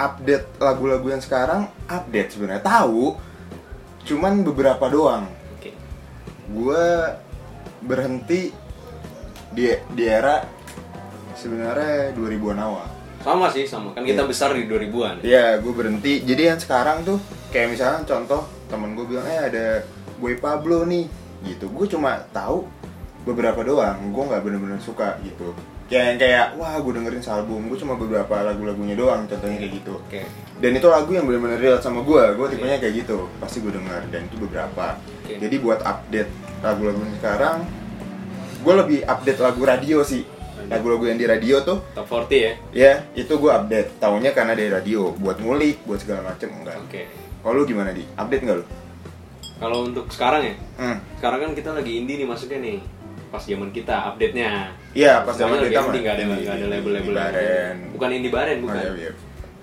update 0.00 0.56
lagu-lagu 0.56 1.04
yang 1.10 1.20
sekarang 1.20 1.68
update 1.90 2.32
sebenarnya 2.32 2.64
tahu 2.64 3.18
cuman 4.08 4.40
beberapa 4.46 4.86
doang. 4.88 5.28
Gue 6.50 6.84
berhenti 7.80 8.50
di 9.50 9.66
di 9.94 10.04
era 10.04 10.42
sebenarnya 11.34 12.12
2000-an 12.14 12.60
awal 12.60 12.88
Sama 13.20 13.52
sih, 13.52 13.68
sama. 13.68 13.92
Kan 13.92 14.08
kita 14.08 14.24
Iya. 14.24 14.30
besar 14.32 14.56
di 14.56 14.64
2000-an. 14.64 15.20
Iya, 15.20 15.60
gue 15.60 15.72
berhenti. 15.76 16.24
Jadi 16.24 16.40
yang 16.40 16.56
sekarang 16.56 17.04
tuh 17.04 17.20
kayak 17.52 17.76
misalnya 17.76 18.00
contoh 18.08 18.48
temen 18.64 18.96
gue 18.96 19.04
bilang, 19.04 19.28
eh 19.28 19.40
ada 19.44 19.84
Boy 20.16 20.40
Pablo 20.40 20.88
nih, 20.88 21.04
gitu. 21.44 21.68
Gue 21.68 21.84
cuma 21.84 22.24
tahu 22.32 22.64
beberapa 23.28 23.60
doang. 23.60 24.08
Gue 24.08 24.24
nggak 24.24 24.40
bener-bener 24.40 24.80
suka 24.80 25.20
gitu. 25.20 25.52
Kayak 25.92 26.04
yang 26.08 26.18
kayak, 26.18 26.46
wah 26.56 26.80
gue 26.80 26.92
dengerin 26.96 27.20
album. 27.28 27.68
Gue 27.68 27.76
cuma 27.76 28.00
beberapa 28.00 28.40
lagu-lagunya 28.40 28.96
doang. 28.96 29.28
Contohnya 29.28 29.58
kayak 29.60 29.72
gitu. 29.84 30.00
Oke. 30.00 30.24
Dan 30.60 30.76
itu 30.76 30.86
lagu 30.92 31.08
yang 31.10 31.24
bener-bener 31.24 31.56
relate 31.56 31.80
sama 31.80 32.04
gue. 32.04 32.22
Gue 32.36 32.46
tipenya 32.52 32.76
kayak 32.76 32.94
gitu. 33.04 33.32
Pasti 33.40 33.64
gue 33.64 33.72
denger. 33.72 34.12
Dan 34.12 34.28
itu 34.28 34.36
beberapa. 34.44 35.00
Oke. 35.24 35.40
Jadi 35.40 35.56
buat 35.56 35.80
update 35.80 36.30
lagu-lagu 36.60 37.00
sekarang, 37.16 37.64
gue 38.60 38.74
lebih 38.76 38.98
update 39.08 39.40
lagu 39.40 39.62
radio 39.64 40.04
sih. 40.04 40.22
Lagu-lagu 40.70 41.02
yang 41.08 41.18
di 41.18 41.26
radio 41.26 41.64
tuh 41.64 41.82
Top 41.96 42.06
40 42.06 42.30
ya. 42.36 42.52
Ya, 42.70 42.92
itu 43.16 43.32
gue 43.32 43.50
update. 43.50 43.96
Taunya 43.98 44.30
karena 44.30 44.52
dari 44.52 44.70
radio, 44.70 45.10
buat 45.16 45.40
ngulik, 45.40 45.82
buat 45.88 45.98
segala 45.98 46.30
macem 46.30 46.52
enggak. 46.52 46.76
Oke. 46.78 47.08
Kalau 47.40 47.56
lu 47.56 47.64
gimana 47.64 47.90
di? 47.90 48.04
Update 48.14 48.44
nggak 48.44 48.56
lu? 48.60 48.64
Kalau 49.58 49.88
untuk 49.88 50.06
sekarang 50.12 50.44
ya, 50.44 50.54
Hmm. 50.76 50.96
sekarang 51.16 51.38
kan 51.40 51.50
kita 51.56 51.70
lagi 51.72 51.92
indie 52.04 52.20
nih 52.20 52.28
masuknya 52.28 52.60
nih. 52.60 52.78
Pas 53.32 53.42
zaman 53.42 53.72
kita 53.72 54.12
update-nya. 54.12 54.72
Iya, 54.92 55.24
pas 55.24 55.34
zaman 55.34 55.58
kita 55.64 55.80
nggak 55.80 55.90
ada 55.90 56.00
nggak 56.00 56.14
ada 56.14 56.22
indie, 56.22 56.68
label-label. 56.68 56.94
indie 57.00 57.16
baren. 57.16 57.76
Bukan 57.96 58.08
indie 58.12 58.32
baren, 58.32 58.56
bukan. 58.60 58.76
Oh, 58.76 58.84
iya, 58.84 58.92
iya. 58.94 59.12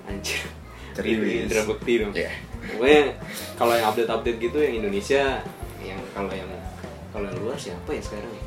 Anjir. 0.09 0.56
Ceriwis. 0.97 1.29
Ini 1.29 1.43
Indra 1.45 1.61
Bekti 1.63 1.93
dong. 2.01 2.11
Iya. 2.11 2.31
Pokoknya 2.67 3.01
kalau 3.53 3.73
yang 3.73 3.85
update-update 3.87 4.37
gitu 4.41 4.57
yang 4.59 4.73
Indonesia, 4.81 5.23
yang 5.79 5.99
kalau 6.11 6.31
yang 6.31 6.49
kalau 7.09 7.25
yang 7.25 7.37
luar 7.39 7.55
siapa 7.55 7.89
ya 7.89 8.01
sekarang 8.01 8.31
ya? 8.31 8.43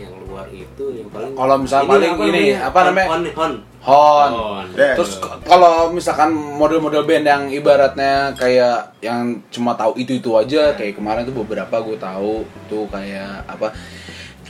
Yang 0.00 0.14
luar 0.24 0.46
itu 0.48 0.84
yang 0.90 1.08
paling 1.12 1.32
Kalau 1.36 1.56
misalnya 1.60 1.88
paling 1.90 2.12
ini, 2.26 2.44
apa 2.56 2.78
namanya? 2.88 3.08
Hon 3.12 3.22
Hon. 3.30 3.54
Hon. 3.80 4.30
Hon. 4.32 4.66
Dan- 4.72 4.96
Terus 4.96 5.12
kalau 5.44 5.88
misalkan 5.88 6.32
model-model 6.32 7.04
band 7.04 7.24
yang 7.24 7.42
ibaratnya 7.48 8.32
kayak 8.32 8.96
yang 9.00 9.44
cuma 9.48 9.72
tahu 9.72 9.96
itu 9.96 10.16
itu 10.16 10.30
aja, 10.32 10.72
kayak 10.72 10.96
kemarin 10.96 11.24
tuh 11.24 11.36
beberapa 11.38 11.80
gue 11.80 11.96
tahu 11.96 12.44
tuh 12.66 12.84
kayak 12.88 13.44
apa 13.46 13.72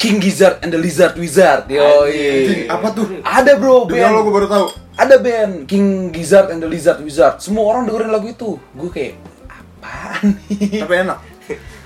King 0.00 0.16
Gizzard 0.16 0.64
and 0.64 0.72
the 0.72 0.80
Lizard 0.80 1.12
Wizard, 1.14 1.68
yoi. 1.68 2.64
apa 2.66 2.88
tuh? 2.90 3.20
Ada 3.20 3.52
bro, 3.54 3.84
Demi 3.84 4.00
Allah 4.00 4.24
gue 4.24 4.32
baru 4.32 4.48
tahu. 4.48 4.66
Ada 4.96 5.16
band 5.16 5.68
King 5.68 6.08
Gizzard 6.08 6.48
and 6.48 6.58
the 6.58 6.66
Lizard 6.66 7.00
Wizard. 7.00 7.36
Semua 7.38 7.68
orang 7.68 7.84
dengerin 7.84 8.08
lagu 8.08 8.24
itu. 8.26 8.56
Gue 8.72 8.88
kayak 8.88 9.20
apaan 9.46 10.40
nih? 10.48 10.80
Tapi 10.80 10.94
enak. 11.04 11.18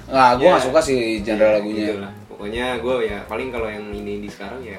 Nah, 0.06 0.30
gue 0.34 0.46
Ya. 0.46 0.54
gak 0.54 0.62
suka 0.62 0.78
sih 0.78 0.98
genre 1.20 1.42
Ya, 1.42 1.50
lagunya. 1.58 1.84
gitu 1.84 1.94
lah. 1.98 2.12
Pokoknya 2.30 2.66
gue 2.76 2.94
ya 3.04 3.18
paling 3.24 3.48
kalau 3.50 3.66
yang 3.66 3.86
ini 3.88 4.18
di 4.18 4.28
sekarang 4.28 4.62
ya 4.62 4.78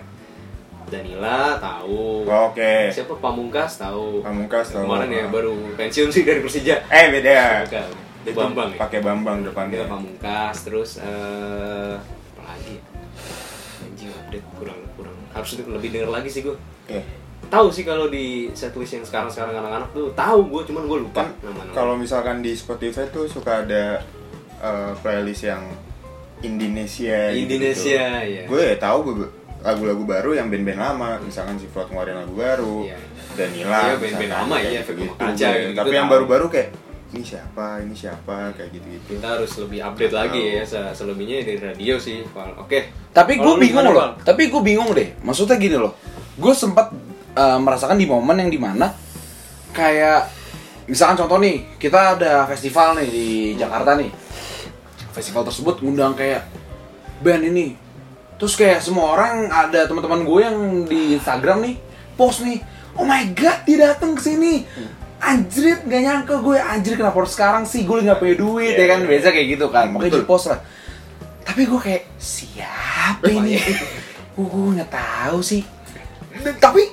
Danila 0.85 1.57
tahu. 1.57 2.23
Oke. 2.23 2.93
Siapa 2.93 3.17
Pamungkas 3.17 3.75
tahu. 3.75 4.21
Pamungkas 4.21 4.69
tahu. 4.69 4.85
Kemarin 4.85 5.09
ya 5.09 5.25
baru 5.27 5.51
pensiun 5.73 6.07
sih 6.07 6.23
dari 6.23 6.39
Persija. 6.39 6.87
Eh 6.87 7.05
beda. 7.11 7.65
Bukan. 7.65 7.87
Bambang 8.31 8.69
ya. 8.71 8.77
Pakai 8.79 8.99
Bambang 9.01 9.37
depannya. 9.41 9.81
Kita 9.81 9.89
Pamungkas 9.89 10.55
terus 10.61 10.89
eh 10.97 11.93
apa 11.97 12.41
lagi? 12.45 12.75
Ya? 14.05 14.07
Anjing 14.07 14.19
update 14.19 14.47
kurang 14.55 14.79
kurang. 14.93 15.15
Harus 15.31 15.49
lebih 15.57 15.89
denger 15.91 16.09
lagi 16.09 16.29
sih 16.29 16.41
gue. 16.41 16.55
Oke. 16.55 17.01
Tahu 17.45 17.67
sih 17.69 17.81
kalau 17.81 18.07
di 18.07 18.25
setlist 18.51 18.93
yang 18.93 19.03
sekarang-sekarang 19.03 19.53
anak-anak 19.55 19.89
tuh 19.91 20.09
tahu 20.11 20.39
gue 20.47 20.61
cuman 20.65 20.83
gue 20.85 20.99
lupa 21.03 21.23
Kan 21.23 21.29
kalau 21.71 21.93
misalkan 21.93 22.39
di 22.39 22.53
Spotify 22.53 23.05
tuh 23.07 23.25
suka 23.25 23.61
ada 23.61 24.01
eh, 24.57 24.91
playlist 24.97 25.45
yang 25.45 25.61
Indonesia. 26.41 27.31
Indonesia, 27.31 28.01
ya. 28.21 28.43
Gue 28.45 28.61
ya 28.65 28.75
tahu 28.75 28.97
be- 29.15 29.31
lagu-lagu 29.61 30.03
baru 30.03 30.31
yang 30.33 30.47
band-band 30.47 30.77
lama, 30.77 31.09
misalkan 31.19 31.57
si 31.57 31.65
Float 31.65 31.89
ngeluarin 31.89 32.17
lagu 32.19 32.33
baru, 32.33 32.85
Iya. 32.85 32.97
Danila, 33.33 33.79
Iya, 33.83 33.95
band-band 33.97 34.31
lama, 34.31 34.55
iya. 34.59 34.81
Fekuma 34.81 35.13
Kaca, 35.15 35.33
Gue- 35.33 35.57
gitu-gitu 35.57 35.79
Tapi 35.81 35.93
yang 35.95 36.07
baru-baru 36.07 36.45
kayak 36.47 36.69
ini 37.15 37.23
siapa, 37.23 37.79
ini 37.79 37.95
siapa, 37.95 38.51
kayak 38.59 38.75
gitu-gitu. 38.75 39.15
kita 39.15 39.39
harus 39.39 39.51
lebih 39.55 39.79
update 39.87 40.11
lagi 40.11 40.41
ya 40.59 40.63
se- 40.67 40.91
selebihnya 40.91 41.47
dari 41.47 41.59
radio 41.63 41.95
sih 41.95 42.27
oke 42.35 42.79
Tapi 43.15 43.39
gue 43.39 43.55
bingung 43.55 43.87
loh. 43.87 43.95
Val? 43.95 44.11
Tapi 44.19 44.51
gue 44.51 44.59
bingung 44.59 44.91
deh. 44.91 45.15
Maksudnya 45.23 45.55
gini 45.55 45.79
loh. 45.79 45.95
Gue 46.35 46.51
sempat 46.51 46.91
eh, 47.31 47.59
merasakan 47.63 47.95
di 47.95 48.03
momen 48.03 48.35
yang 48.43 48.51
di 48.51 48.59
mana 48.59 48.91
kayak 49.71 50.27
misalkan 50.91 51.23
contoh 51.23 51.39
nih 51.39 51.79
kita 51.79 52.19
ada 52.19 52.43
festival 52.51 52.99
nih 52.99 53.07
di 53.07 53.27
Jakarta 53.55 53.95
nih. 53.95 54.11
Festival 55.15 55.47
tersebut 55.47 55.79
ngundang 55.79 56.11
kayak 56.19 56.43
band 57.23 57.47
ini. 57.47 57.79
Terus 58.35 58.59
kayak 58.59 58.83
semua 58.83 59.15
orang 59.15 59.47
ada 59.47 59.87
teman-teman 59.87 60.27
gue 60.27 60.39
yang 60.43 60.57
di 60.83 61.15
Instagram 61.15 61.63
nih 61.63 61.75
post 62.19 62.43
nih. 62.43 62.59
Oh 62.99 63.07
my 63.07 63.31
god, 63.31 63.63
dia 63.63 63.95
datang 63.95 64.19
ke 64.19 64.23
sini. 64.23 64.67
Anjrit, 65.19 65.79
gak 65.87 66.01
nyangka 66.03 66.35
gue. 66.37 66.57
Anjir 66.59 66.93
kenapa 66.99 67.17
harus 67.23 67.33
sekarang 67.33 67.63
sih? 67.65 67.87
Gue 67.87 68.03
nggak 68.03 68.19
punya 68.19 68.35
duit 68.35 68.75
ya 68.75 68.85
kan? 68.91 68.99
biasa 69.07 69.27
kayak 69.31 69.47
gitu 69.57 69.65
kan. 69.71 69.89
Makanya 69.89 70.11
Betul. 70.11 70.21
di 70.21 70.27
post 70.27 70.45
lah. 70.51 70.59
Tapi 71.45 71.61
gue 71.65 71.79
kayak 71.79 72.03
siapa 72.17 73.25
ini? 73.29 73.57
Gue 74.35 74.47
gue 74.51 74.75
nggak 74.75 74.91
tahu 74.91 75.39
sih. 75.39 75.63
Tapi 76.59 76.91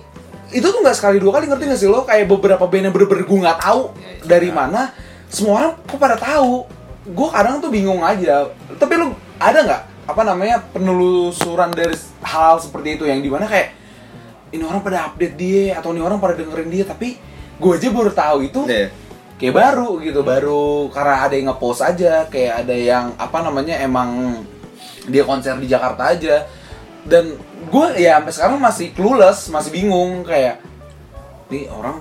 itu 0.54 0.62
tuh 0.62 0.78
nggak 0.78 0.94
sekali 0.94 1.18
dua 1.18 1.34
kali 1.34 1.50
ngerti 1.50 1.64
nggak 1.66 1.80
sih 1.82 1.90
lo? 1.90 2.06
Kayak 2.06 2.30
beberapa 2.30 2.70
band 2.70 2.84
yang 2.86 2.94
bener-bener 2.94 3.26
gue 3.26 3.38
nggak 3.42 3.58
tahu 3.58 3.90
Ya, 3.98 4.06
ya. 4.06 4.22
dari 4.30 4.50
mana 4.54 4.94
semua 5.26 5.52
orang 5.58 5.72
kok 5.82 5.98
pada 5.98 6.14
tahu. 6.14 6.62
Gue 7.02 7.28
kadang 7.34 7.58
tuh 7.58 7.74
bingung 7.74 7.98
aja. 8.06 8.46
Tapi 8.78 8.94
lu 8.94 9.10
ada 9.42 9.58
nggak 9.66 9.82
apa 10.06 10.22
namanya 10.22 10.62
penelusuran 10.70 11.74
dari 11.74 11.98
hal 12.22 12.62
seperti 12.62 12.94
itu? 12.94 13.04
Yang 13.10 13.26
di 13.26 13.30
mana 13.34 13.50
kayak 13.50 13.74
ini 14.54 14.62
orang 14.62 14.84
pada 14.86 15.10
update 15.10 15.34
dia 15.34 15.80
atau 15.82 15.90
ini 15.90 15.98
orang 16.04 16.22
pada 16.22 16.38
dengerin 16.38 16.70
dia 16.70 16.84
tapi 16.86 17.18
gue 17.60 17.72
aja 17.76 17.88
baru 17.90 18.12
tahu 18.12 18.38
itu 18.46 18.60
Iya. 18.68 18.88
kayak 19.36 19.54
baru 19.54 19.98
gitu 20.00 20.20
baru 20.22 20.88
karena 20.94 21.14
ada 21.26 21.34
yang 21.34 21.46
ngepost 21.50 21.82
aja 21.82 22.26
kayak 22.30 22.62
ada 22.62 22.74
yang 22.74 23.04
apa 23.18 23.38
namanya 23.42 23.80
emang 23.82 24.40
dia 25.10 25.26
konser 25.26 25.58
di 25.58 25.66
Jakarta 25.66 26.14
aja. 26.14 26.46
Dan 27.02 27.34
gue 27.66 27.86
ya 27.98 28.22
sampai 28.22 28.32
sekarang 28.32 28.58
masih 28.62 28.94
clueless 28.94 29.50
masih 29.50 29.74
bingung 29.74 30.22
kayak 30.22 30.62
nih 31.50 31.66
orang 31.68 31.98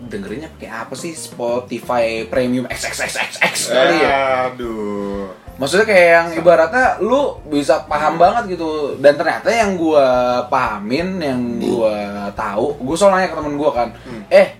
dengerinnya 0.00 0.48
kayak 0.56 0.88
apa 0.88 0.94
sih? 0.96 1.12
Spotify 1.12 2.24
Premium 2.24 2.64
XXXXX 2.64 3.54
kali 3.68 3.96
ya? 4.00 4.48
Aduh. 4.48 5.28
Maksudnya 5.60 5.84
kayak 5.84 6.08
yang 6.08 6.28
ibaratnya 6.40 6.96
lu 7.04 7.36
bisa 7.52 7.84
paham 7.84 8.16
banget 8.16 8.56
gitu. 8.56 8.96
Dan 8.96 9.20
ternyata 9.20 9.52
yang 9.52 9.76
gua 9.76 10.40
pahamin, 10.48 11.20
yang 11.20 11.40
gua 11.60 12.32
tahu, 12.32 12.80
gua 12.80 12.96
soalnya 12.96 13.28
nanya 13.28 13.28
ke 13.28 13.36
temen 13.36 13.54
gua 13.60 13.70
kan, 13.76 13.88
eh 14.32 14.56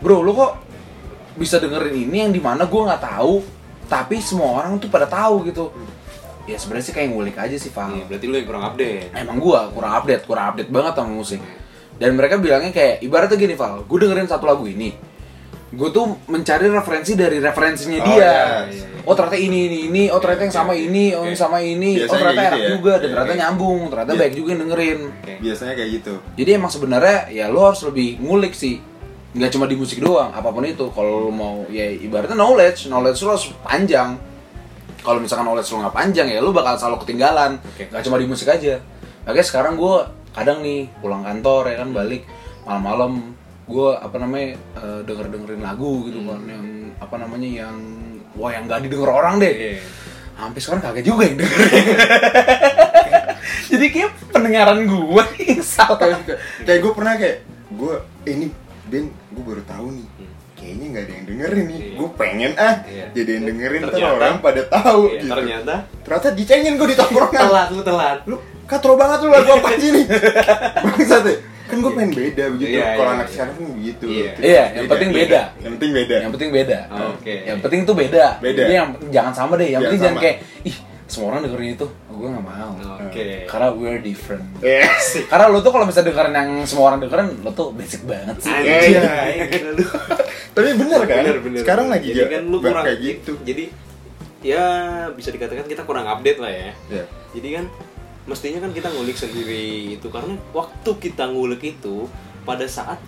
bro 0.00 0.20
lu 0.20 0.32
kok 0.32 0.52
bisa 1.36 1.56
dengerin 1.56 1.94
ini 1.94 2.16
yang 2.26 2.32
di 2.32 2.40
mana 2.42 2.66
gua 2.66 2.92
nggak 2.92 3.02
tahu, 3.06 3.40
tapi 3.86 4.20
semua 4.20 4.60
orang 4.60 4.76
tuh 4.76 4.88
pada 4.88 5.06
tahu 5.06 5.46
gitu. 5.46 5.70
Ya 6.48 6.56
sebenarnya 6.58 6.90
sih 6.90 6.94
kayak 6.96 7.08
ngulik 7.14 7.36
aja 7.38 7.54
sih 7.54 7.70
Fang. 7.70 7.94
Iya, 7.94 8.04
berarti 8.10 8.26
lu 8.26 8.34
yang 8.34 8.48
kurang 8.48 8.64
update. 8.66 9.14
Emang 9.14 9.38
gua 9.38 9.70
kurang 9.70 9.92
update, 9.94 10.22
kurang 10.26 10.46
update 10.52 10.70
banget 10.72 10.92
sama 10.98 11.12
musik. 11.12 11.40
Dan 12.00 12.16
mereka 12.16 12.40
bilangnya 12.40 12.72
kayak 12.72 13.04
ibaratnya 13.04 13.36
gini 13.36 13.52
Val, 13.52 13.84
gue 13.84 13.98
dengerin 14.00 14.24
satu 14.24 14.48
lagu 14.48 14.64
ini, 14.64 14.88
gue 15.68 15.88
tuh 15.92 16.16
mencari 16.32 16.72
referensi 16.72 17.12
dari 17.12 17.36
referensinya 17.44 18.00
Oh, 18.00 18.06
dia. 18.08 18.16
iya, 18.16 18.32
iya, 18.32 18.56
iya. 18.72 18.84
Oh 19.04 19.12
ternyata 19.12 19.36
ini 19.36 19.68
ini 19.68 19.78
ini, 19.92 20.02
oh 20.08 20.16
ternyata 20.16 20.48
yang 20.48 20.56
sama 20.56 20.72
ini, 20.72 21.12
oh 21.12 21.28
yang 21.28 21.36
sama 21.36 21.60
ini, 21.60 22.00
oh 22.00 22.08
ternyata 22.08 22.40
enak 22.40 22.56
gitu 22.56 22.64
ya. 22.64 22.70
juga 22.72 22.92
dan 23.04 23.08
ternyata 23.12 23.34
nyambung, 23.36 23.80
ternyata 23.92 24.12
Iya. 24.16 24.20
baik 24.24 24.32
juga 24.32 24.48
yang 24.48 24.60
dengerin. 24.64 24.98
Biasanya 25.44 25.74
kayak 25.76 25.90
gitu. 26.00 26.14
Jadi 26.40 26.50
emang 26.56 26.70
sebenarnya 26.72 27.18
ya 27.28 27.44
lo 27.52 27.60
harus 27.68 27.82
lebih 27.84 28.08
ngulik 28.16 28.56
sih, 28.56 28.80
nggak 29.30 29.50
cuma 29.54 29.70
di 29.70 29.78
musik 29.78 30.02
doang, 30.02 30.34
apa 30.34 30.50
pun 30.50 30.66
itu. 30.66 30.90
Kalau 30.90 31.30
mau 31.30 31.62
ya 31.70 31.86
ibaratnya 31.86 32.34
knowledge, 32.34 32.90
knowledge 32.90 33.22
lo 33.22 33.38
harus 33.38 33.46
panjang. 33.62 34.18
Kalau 35.00 35.22
misalkan 35.22 35.46
knowledge 35.46 35.70
lo 35.70 35.86
nggak 35.86 35.96
panjang 35.96 36.26
ya 36.28 36.42
lo 36.42 36.50
bakal 36.50 36.74
selalu 36.76 37.06
ketinggalan. 37.06 37.56
Oke. 37.62 37.86
Nggak 37.88 38.02
cuma 38.04 38.18
di 38.18 38.26
musik 38.26 38.50
aja. 38.50 38.82
Makanya 39.24 39.46
sekarang 39.46 39.78
gue 39.78 39.96
kadang 40.30 40.58
nih 40.62 40.90
pulang 40.98 41.22
kantor 41.22 41.70
ya 41.70 41.76
kan 41.82 41.90
balik 41.90 42.22
malam-malam 42.62 43.34
gue 43.66 43.90
apa 43.98 44.16
namanya 44.18 44.58
denger 45.06 45.26
dengerin 45.30 45.62
lagu 45.62 46.06
gitu 46.06 46.22
kan 46.26 46.42
yang 46.46 46.66
apa 46.98 47.14
namanya 47.18 47.48
yang 47.66 47.76
wah 48.34 48.50
yang 48.50 48.66
nggak 48.66 48.82
didengar 48.86 49.10
orang 49.10 49.38
deh 49.38 49.50
Iya. 49.50 49.82
Hampir 50.38 50.60
sekarang 50.64 50.80
kagak 50.80 51.04
juga 51.04 51.28
yang 51.28 51.36
dengerin. 51.38 51.70
Jadi 53.70 53.86
kayak 53.92 54.10
pendengaran 54.32 54.86
gue 54.86 55.24
yang 55.50 55.62
salah. 55.62 55.98
kayak 55.98 56.26
kayak 56.64 56.80
gue 56.82 56.92
pernah 56.94 57.14
kayak 57.14 57.36
gue 57.70 57.94
eh, 58.26 58.32
ini 58.34 58.46
Ben 58.86 59.04
gue 59.10 59.42
baru 59.42 59.62
tahu 59.62 59.86
nih 59.92 60.06
kayaknya 60.52 60.86
nggak 60.88 61.02
ada 61.02 61.12
yang 61.12 61.26
dengerin 61.26 61.64
nih 61.66 61.80
Iya. 61.80 61.94
gue 61.96 62.08
pengen 62.14 62.52
ah 62.54 62.74
Iya. 62.82 63.04
jadi 63.12 63.30
yang 63.32 63.44
dengerin 63.46 63.80
Ternyata- 63.86 64.14
orang 64.14 64.34
pada 64.38 64.62
tahu 64.66 65.00
Iya, 65.06 65.18
gitu 65.18 65.32
ternyata 65.32 65.74
ternyata 66.00 66.28
dicengin 66.32 66.74
gue 66.74 66.88
di 66.88 66.96
tongkrongan 66.96 67.40
telat 67.42 67.68
lu 67.70 67.82
telat. 67.82 68.18
lu 68.24 68.36
katro 68.64 68.94
banget 68.94 69.18
lu 69.20 69.28
lagu 69.28 69.50
apa 69.56 69.68
sih 69.74 69.90
nih 69.90 70.04
bangsat 70.76 71.24
ya 71.24 71.34
kan 71.64 71.78
gue 71.78 71.92
pengen 71.92 72.10
beda 72.12 72.44
begitu 72.50 72.70
Iya, 72.72 72.82
kalau 72.90 72.98
iya, 73.00 73.14
anak 73.14 73.22
iya. 73.22 73.32
sekarang 73.32 73.54
kan 73.54 73.64
begitu 73.72 74.04
Iya. 74.06 74.30
Iya, 74.36 74.64
yang 74.74 74.86
penting 74.86 75.10
beda. 75.12 75.40
yang 75.56 75.72
penting 75.72 75.90
beda 75.92 76.16
Yang 76.18 76.32
penting 76.34 76.50
beda. 76.50 76.78
Oke. 77.08 77.34
Yang 77.46 77.58
penting 77.60 77.80
tuh 77.84 77.94
beda. 77.94 78.24
Beda. 78.36 78.58
Jadi 78.58 78.72
yang 78.74 78.88
jangan 79.08 79.32
sama 79.32 79.52
deh. 79.54 79.64
Yang 79.64 79.70
Jangan 79.70 79.86
penting 79.86 80.02
jangan 80.02 80.18
kayak 80.18 80.36
ih 80.66 80.76
semua 81.06 81.26
orang 81.30 81.40
dengerin 81.42 81.70
itu. 81.72 81.86
Gue 82.20 82.28
nggak 82.28 82.44
mau. 82.44 82.70
Oke. 83.00 83.48
Karena 83.48 83.68
we're 83.72 83.96
different. 83.98 84.44
yes 84.60 85.16
Karena 85.32 85.48
lo 85.48 85.58
tuh 85.58 85.72
kalau 85.72 85.88
misalnya 85.88 86.12
dengerin 86.12 86.34
yang 86.36 86.50
semua 86.62 86.92
orang 86.92 87.00
dengerin, 87.00 87.40
lo 87.40 87.50
tuh 87.50 87.72
basic 87.72 88.04
banget 88.04 88.36
sih. 88.38 88.52
Iya. 88.52 89.48
gila 89.48 89.70
lu. 89.72 89.84
tapi 90.54 90.68
bener 90.74 91.00
kan 91.02 91.22
Bener, 91.22 91.38
bener. 91.40 91.60
sekarang 91.62 91.86
lagi 91.88 92.10
jadi 92.10 92.20
ya, 92.20 92.26
kan 92.28 92.42
lu 92.44 92.58
kurang 92.58 92.84
kayak 92.84 92.98
gitu 93.00 93.32
Jadi 93.40 93.64
ya 94.42 94.64
bisa 95.10 95.30
dikatakan 95.30 95.64
kita 95.64 95.82
kurang 95.84 96.04
update 96.04 96.36
lah 96.36 96.50
ya. 96.50 96.70
ya 96.90 97.04
Jadi 97.32 97.48
kan 97.54 97.64
mestinya 98.26 98.60
kan 98.60 98.70
kita 98.70 98.88
ngulik 98.90 99.16
sendiri 99.16 99.66
itu 99.94 100.06
karena 100.06 100.36
waktu 100.50 100.90
kita 100.98 101.24
ngulik 101.26 101.62
itu 101.64 102.04
pada 102.42 102.66
saat 102.66 103.00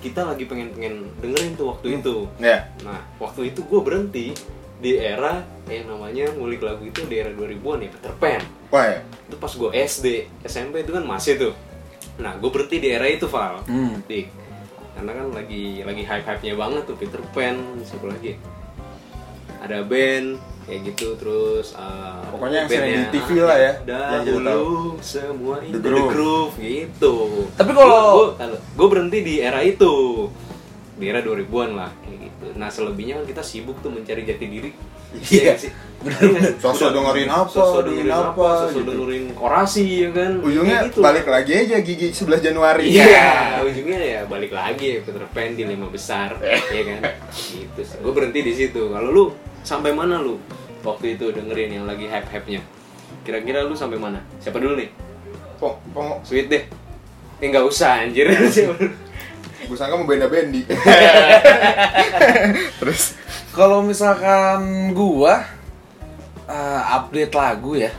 kita 0.00 0.24
lagi 0.24 0.48
pengen-pengen 0.48 1.12
dengerin 1.20 1.52
tuh 1.54 1.70
waktu 1.70 2.00
itu. 2.00 2.24
ya 2.40 2.64
Nah, 2.80 3.04
waktu 3.18 3.52
itu 3.52 3.60
gue 3.62 3.80
berhenti 3.80 4.32
di 4.80 4.96
era 4.96 5.44
yang 5.66 5.86
namanya 5.86 6.32
ngulik 6.32 6.58
lagu 6.58 6.82
itu 6.82 7.04
di 7.04 7.16
era 7.16 7.28
2000-an 7.30 7.78
ya 7.78 7.90
Peter 7.92 8.12
Pan. 8.16 8.42
wah 8.68 8.84
ya 8.86 9.00
Itu 9.28 9.36
pas 9.36 9.52
gue 9.52 9.70
SD, 9.70 10.06
SMP 10.42 10.82
itu 10.82 10.90
kan 10.90 11.04
masih 11.04 11.36
tuh. 11.38 11.54
Nah, 12.16 12.34
gue 12.34 12.48
berhenti 12.48 12.76
di 12.78 12.88
era 12.88 13.04
itu, 13.04 13.24
Val. 13.26 13.60
Hmm. 13.64 14.00
Dik. 14.02 14.26
Karena 14.92 15.12
kan 15.14 15.26
lagi 15.32 15.80
lagi 15.80 16.02
hype-hype-nya 16.02 16.54
banget 16.54 16.82
tuh 16.84 16.96
Peter 16.96 17.20
Pan, 17.30 17.56
siapa 17.80 18.08
lagi? 18.08 18.36
Ada 19.60 19.84
band 19.84 20.40
kayak 20.60 20.80
gitu 20.86 21.16
terus 21.16 21.72
uh, 21.74 22.20
Pokoknya 22.30 22.64
yang 22.64 22.68
sering 22.68 22.94
di 23.02 23.08
TV 23.12 23.28
lah 23.42 23.58
ya, 23.58 23.72
kita 23.80 23.98
Dahulu 24.22 24.60
semua 25.00 25.56
itu 25.60 25.76
The 25.76 25.90
Groove. 25.90 26.52
gitu. 26.56 27.14
Tapi 27.52 27.70
kalau- 27.70 28.36
gue 28.50 28.88
berhenti 28.88 29.18
di 29.20 29.34
era 29.38 29.60
itu. 29.60 30.28
Di 31.00 31.08
era 31.08 31.24
2000-an 31.24 31.70
lah 31.72 31.90
kayak 32.04 32.18
gitu. 32.28 32.46
Nah, 32.60 32.68
selebihnya 32.68 33.14
kan 33.18 33.24
kita 33.24 33.42
sibuk 33.42 33.80
tuh 33.80 33.88
mencari 33.88 34.28
jati 34.28 34.44
diri. 34.44 34.70
Iya. 35.10 35.24
Iya 35.26 35.40
nggak 35.42 35.58
sih? 35.58 35.72
Sosok 36.62 36.96
dengerin 36.96 37.28
apa, 37.28 37.50
sosok 37.50 37.82
dengerin 37.88 38.14
apa, 38.14 38.30
apa, 38.30 38.48
sosok 38.64 38.80
gitu. 38.80 38.88
dengerin 38.94 39.24
orasi 39.36 39.84
ya 40.06 40.10
kan. 40.14 40.32
ujungnya 40.40 40.78
gitu. 40.86 40.98
balik 41.02 41.26
lagi 41.26 41.52
aja 41.60 41.76
gigi 41.82 42.08
11 42.14 42.40
Januari 42.40 42.88
Iya, 42.88 43.60
ujungnya 43.68 44.00
ya 44.00 44.20
balik 44.24 44.54
lagi 44.54 44.96
ya 44.96 44.98
Peter 45.02 45.26
Pan 45.28 45.52
di 45.58 45.64
lima 45.66 45.90
besar, 45.90 46.38
ya 46.76 46.82
kan? 46.86 47.00
Gitu. 47.34 47.80
Gue 48.00 48.12
berhenti 48.14 48.40
di 48.40 48.52
situ. 48.54 48.88
Kalau 48.88 49.10
lu 49.10 49.24
sampai 49.66 49.90
mana 49.90 50.22
lu 50.22 50.38
waktu 50.86 51.18
itu 51.18 51.34
dengerin 51.34 51.82
yang 51.82 51.84
lagi 51.90 52.06
hype-hype-nya? 52.06 52.62
Kira-kira 53.26 53.66
lu 53.66 53.74
sampai 53.74 53.98
mana? 53.98 54.22
Siapa 54.38 54.56
dulu 54.62 54.78
nih? 54.78 54.88
Pong, 55.60 55.76
pong, 55.92 56.22
Sweet 56.24 56.48
deh. 56.48 56.64
Eh 57.42 57.46
nggak 57.50 57.66
usah 57.66 58.06
anjir. 58.06 58.30
Gue 59.70 59.78
sangka 59.78 59.94
mau 59.94 60.02
benda 60.02 60.26
bendi 60.26 60.66
terus 62.82 63.14
Kalau 63.54 63.86
misalkan 63.86 64.90
gua 64.90 65.46
eh, 66.50 66.82
update 66.98 67.34
lagu 67.34 67.78
ya, 67.78 67.90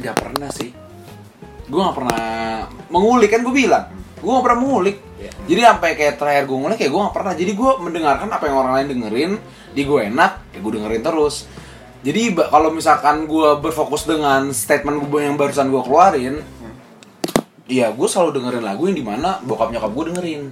nggak 0.00 0.16
pernah 0.16 0.48
sih. 0.52 0.72
Gua 1.68 1.88
nggak 1.88 1.96
pernah 1.96 2.24
mengulik 2.88 3.28
kan 3.32 3.40
gue 3.40 3.52
bilang, 3.52 3.88
gua 4.20 4.30
nggak 4.36 4.44
pernah 4.48 4.60
mengulik. 4.60 4.96
Iya. 5.20 5.32
Jadi 5.48 5.60
sampai 5.64 5.90
kayak 5.96 6.14
terakhir 6.20 6.44
gue 6.48 6.56
ngulik 6.60 6.78
kayak 6.80 6.92
gue 6.92 7.00
nggak 7.00 7.16
pernah. 7.16 7.32
Jadi 7.36 7.52
gue 7.56 7.70
mendengarkan 7.80 8.28
apa 8.32 8.44
yang 8.48 8.56
orang 8.56 8.72
lain 8.80 8.88
dengerin, 8.96 9.32
di 9.72 9.82
gue 9.84 10.00
enak, 10.12 10.32
ya 10.52 10.58
gue 10.60 10.72
dengerin 10.76 11.02
terus. 11.04 11.36
Jadi 12.04 12.22
kalau 12.36 12.68
misalkan 12.68 13.24
gue 13.24 13.48
berfokus 13.60 14.04
dengan 14.04 14.52
statement 14.52 15.08
gue 15.08 15.20
yang 15.24 15.36
barusan 15.40 15.72
gue 15.72 15.82
keluarin, 15.84 16.40
Iya, 17.72 17.88
gue 17.94 18.04
selalu 18.04 18.36
dengerin 18.36 18.64
lagu 18.68 18.84
yang 18.84 18.98
di 19.00 19.06
mana 19.06 19.40
bokap 19.40 19.72
nyokap 19.72 19.90
gue 19.96 20.04
dengerin. 20.12 20.42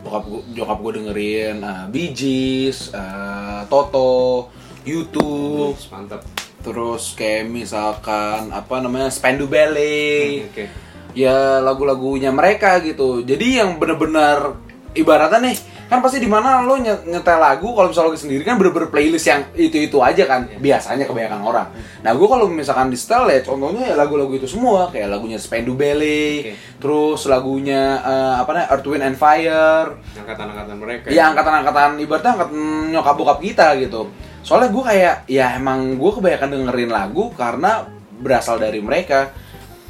Bokap 0.00 0.24
gue, 0.24 0.42
nyokap 0.56 0.78
gue 0.80 0.92
dengerin 0.96 1.56
uh, 1.60 1.84
Bee 1.92 2.10
Gees, 2.16 2.88
uh, 2.96 3.68
Toto, 3.68 4.48
YouTube, 4.82 5.76
Mantap. 5.92 6.24
terus 6.64 7.12
kayak 7.12 7.48
misalkan 7.52 8.48
apa 8.48 8.80
namanya 8.80 9.12
Spandu 9.12 9.44
Ballet, 9.44 10.48
Oke. 10.48 10.64
ya 11.12 11.60
lagu-lagunya 11.60 12.32
mereka 12.32 12.80
gitu. 12.80 13.20
Jadi 13.20 13.60
yang 13.60 13.76
bener-bener 13.76 14.56
ibaratnya 14.96 15.52
nih 15.52 15.56
kan 15.90 15.98
pasti 15.98 16.22
di 16.22 16.30
mana 16.30 16.62
lo 16.62 16.78
nye- 16.78 17.02
nyetel 17.02 17.34
lagu 17.36 17.74
kalau 17.74 17.90
misalnya 17.90 18.14
lo 18.14 18.16
sendiri 18.16 18.46
kan 18.46 18.54
bener-bener 18.54 18.88
playlist 18.88 19.26
yang 19.26 19.42
itu-itu 19.52 19.98
aja 19.98 20.22
kan 20.22 20.46
biasanya 20.56 21.02
kebanyakan 21.02 21.42
orang. 21.42 21.66
Nah 22.00 22.14
gue 22.14 22.24
kalau 22.24 22.46
misalkan 22.46 22.88
di 22.88 22.96
setel 22.96 23.26
ya 23.26 23.42
contohnya 23.42 23.90
ya 23.90 23.94
lagu-lagu 23.98 24.30
itu 24.30 24.46
semua 24.46 24.86
kayak 24.88 25.10
lagunya 25.10 25.34
Spandu 25.34 25.74
Ballet, 25.74 26.46
Oke. 26.46 26.52
terus 26.78 27.26
lagunya 27.26 27.98
eh, 27.98 28.34
apa 28.38 28.50
namanya 28.54 28.68
Earth 28.70 28.86
Wind 28.86 29.02
and 29.02 29.18
Fire, 29.18 29.98
Angkatan-angkatan 30.14 30.76
mereka. 30.78 31.06
ya 31.10 31.22
angkatan-angkatan 31.26 31.90
ibaratnya 31.98 32.30
angkatan 32.38 32.56
nyokap 32.88 33.14
bokap 33.18 33.38
kita 33.42 33.74
gitu 33.76 34.06
soalnya 34.40 34.70
gue 34.70 34.84
kayak 34.86 35.14
ya 35.26 35.58
emang 35.58 35.98
gue 35.98 36.10
kebanyakan 36.14 36.48
dengerin 36.48 36.88
lagu 36.88 37.28
karena 37.34 37.84
berasal 38.16 38.56
dari 38.56 38.80
mereka 38.80 39.34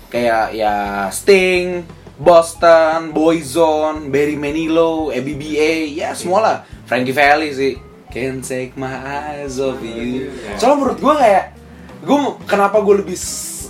kayak 0.08 0.50
ya 0.50 0.74
Sting, 1.12 1.86
Boston, 2.20 3.16
Boyzone, 3.16 4.12
Barry 4.12 4.36
Manilow, 4.36 5.08
ABBA, 5.08 5.88
ya 5.96 6.12
semua 6.12 6.38
lah 6.44 6.56
Frankie 6.84 7.16
Valli 7.16 7.48
sih. 7.56 7.74
Can't 8.12 8.44
take 8.44 8.76
my 8.76 8.92
eyes 8.92 9.56
off 9.56 9.80
you. 9.80 10.28
Soalnya 10.60 10.76
menurut 10.84 10.98
gue 11.00 11.14
kayak 11.16 11.44
gue 12.04 12.18
kenapa 12.44 12.84
gue 12.84 13.00
lebih 13.00 13.16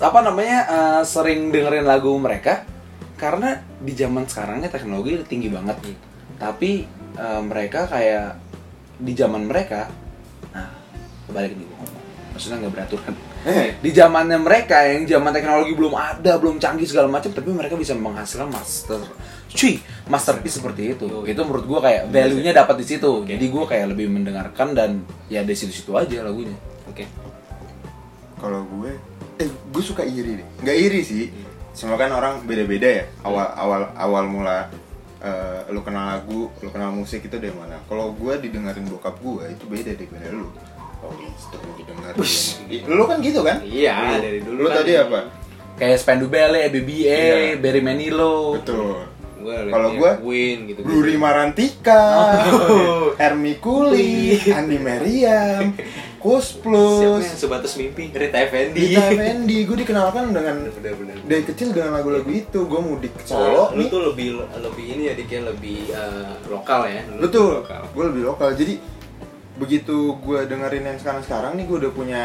apa 0.02 0.18
namanya 0.26 0.58
eh, 0.66 1.02
sering 1.06 1.54
dengerin 1.54 1.86
lagu 1.86 2.10
mereka? 2.18 2.66
Karena 3.14 3.62
di 3.78 3.94
zaman 3.94 4.26
sekarangnya 4.26 4.66
teknologi 4.66 5.14
tinggi 5.30 5.46
banget. 5.46 5.78
Tapi 6.34 6.90
eh, 7.14 7.42
mereka 7.46 7.86
kayak 7.86 8.34
di 8.98 9.12
zaman 9.14 9.46
mereka 9.46 9.86
nah 10.50 10.74
kebalik 11.30 11.54
nih 11.54 11.66
gue 11.70 11.76
ngomong. 11.78 12.02
Maksudnya 12.34 12.56
nggak 12.66 12.74
beraturan 12.74 13.14
Eh. 13.40 13.72
di 13.80 13.90
zamannya 13.96 14.36
mereka 14.36 14.84
yang 14.84 15.08
zaman 15.08 15.32
teknologi 15.32 15.72
belum 15.72 15.96
ada 15.96 16.36
belum 16.36 16.60
canggih 16.60 16.84
segala 16.84 17.08
macam 17.08 17.32
tapi 17.32 17.48
mereka 17.48 17.72
bisa 17.72 17.96
menghasilkan 17.96 18.52
master 18.52 19.00
cuy 19.48 19.80
masterpiece 20.12 20.60
seperti 20.60 20.92
itu 20.92 21.08
Yo. 21.08 21.24
itu 21.24 21.40
menurut 21.40 21.64
gua 21.64 21.80
kayak 21.80 22.12
value 22.12 22.44
nya 22.44 22.52
dapat 22.52 22.84
di 22.84 22.86
situ 22.86 23.24
jadi 23.24 23.44
gua 23.48 23.64
kayak 23.64 23.96
lebih 23.96 24.12
mendengarkan 24.12 24.76
dan 24.76 25.00
ya 25.32 25.40
dari 25.40 25.56
situ 25.56 25.72
situ 25.72 25.96
aja 25.96 26.20
lagunya 26.20 26.52
oke 26.84 27.04
Kalau 28.40 28.64
gue, 28.64 28.96
eh 29.36 29.52
gue 29.52 29.84
suka 29.84 30.00
iri 30.00 30.40
deh. 30.40 30.48
Nggak 30.64 30.78
iri 30.80 31.00
sih. 31.04 31.28
Semua 31.76 32.00
kan 32.00 32.08
orang 32.08 32.40
beda-beda 32.48 32.88
ya. 32.88 33.04
Awal 33.20 33.46
awal 33.52 33.82
awal 34.00 34.24
mula 34.32 34.58
eh, 35.20 35.68
lu 35.68 35.84
kenal 35.84 36.16
lagu, 36.16 36.48
lu 36.64 36.72
kenal 36.72 36.88
musik 36.88 37.20
itu 37.20 37.36
dari 37.36 37.52
mana? 37.52 37.76
Kalau 37.84 38.16
gue 38.16 38.40
didengerin 38.40 38.88
bokap 38.88 39.20
gue 39.20 39.44
itu 39.52 39.64
beda 39.68 39.92
daripada 39.92 40.32
lu. 40.32 40.48
Oh, 41.00 41.12
itu 42.68 42.86
Lu 42.86 43.04
kan 43.04 43.18
gitu 43.18 43.40
kan? 43.40 43.56
Iya, 43.62 43.96
Lu- 43.96 44.22
dari 44.22 44.40
dulu 44.40 44.58
Lu 44.58 44.68
kan 44.68 44.76
tadi 44.78 44.92
apa? 44.94 45.20
kayak 45.74 45.96
Spendu 45.96 46.26
Bele, 46.26 46.68
BBA, 46.68 47.08
Iya. 47.08 47.56
Barry 47.56 47.80
Manilow 47.80 48.60
Betul. 48.60 49.08
gue 49.40 49.56
Kalau 49.66 49.88
gua, 49.96 50.20
Win 50.20 50.68
gitu 50.68 50.84
Bluri 50.84 51.16
Marantika, 51.16 52.04
Oh. 52.44 53.16
Hermi 53.20 53.56
Kuli, 53.56 54.36
Andi 54.46 54.76
Meriam, 54.76 55.72
Kus 56.20 56.52
siapa 56.52 56.60
Plus, 56.60 57.24
yang 57.24 57.40
sebatas 57.40 57.72
mimpi 57.74 58.12
Rita 58.12 58.36
Effendi 58.36 58.92
Dita 58.92 59.00
Effendi. 59.08 59.64
Gue 59.64 59.80
dikenalkan 59.80 60.36
dengan 60.36 60.68
bener-bener 60.68 61.16
dari 61.24 61.40
kecil 61.42 61.72
dengan 61.72 61.96
lagu-lagu 61.96 62.28
itu. 62.28 62.60
Gue 62.62 62.80
mudik 62.82 63.16
ke 63.16 63.24
Solo, 63.24 63.40
Solo 63.40 63.64
lu 63.72 63.80
nih. 63.80 63.88
tuh 63.88 64.00
lebih 64.04 64.28
lebih 64.60 64.84
ini 64.90 65.02
ya 65.08 65.14
dikit 65.16 65.40
lebih 65.46 65.88
eh, 65.88 66.32
lokal 66.46 66.84
ya 66.84 67.00
Lu 67.10 67.24
Betul. 67.24 67.64
lokal. 67.64 67.82
Gue 67.88 68.04
lebih 68.06 68.22
lokal. 68.26 68.48
Jadi 68.52 68.74
begitu 69.60 70.16
gue 70.18 70.40
dengerin 70.44 70.84
yang 70.86 70.96
sekarang-sekarang 70.96 71.52
nih 71.54 71.64
gue 71.64 71.76
udah 71.78 71.92
punya 71.92 72.22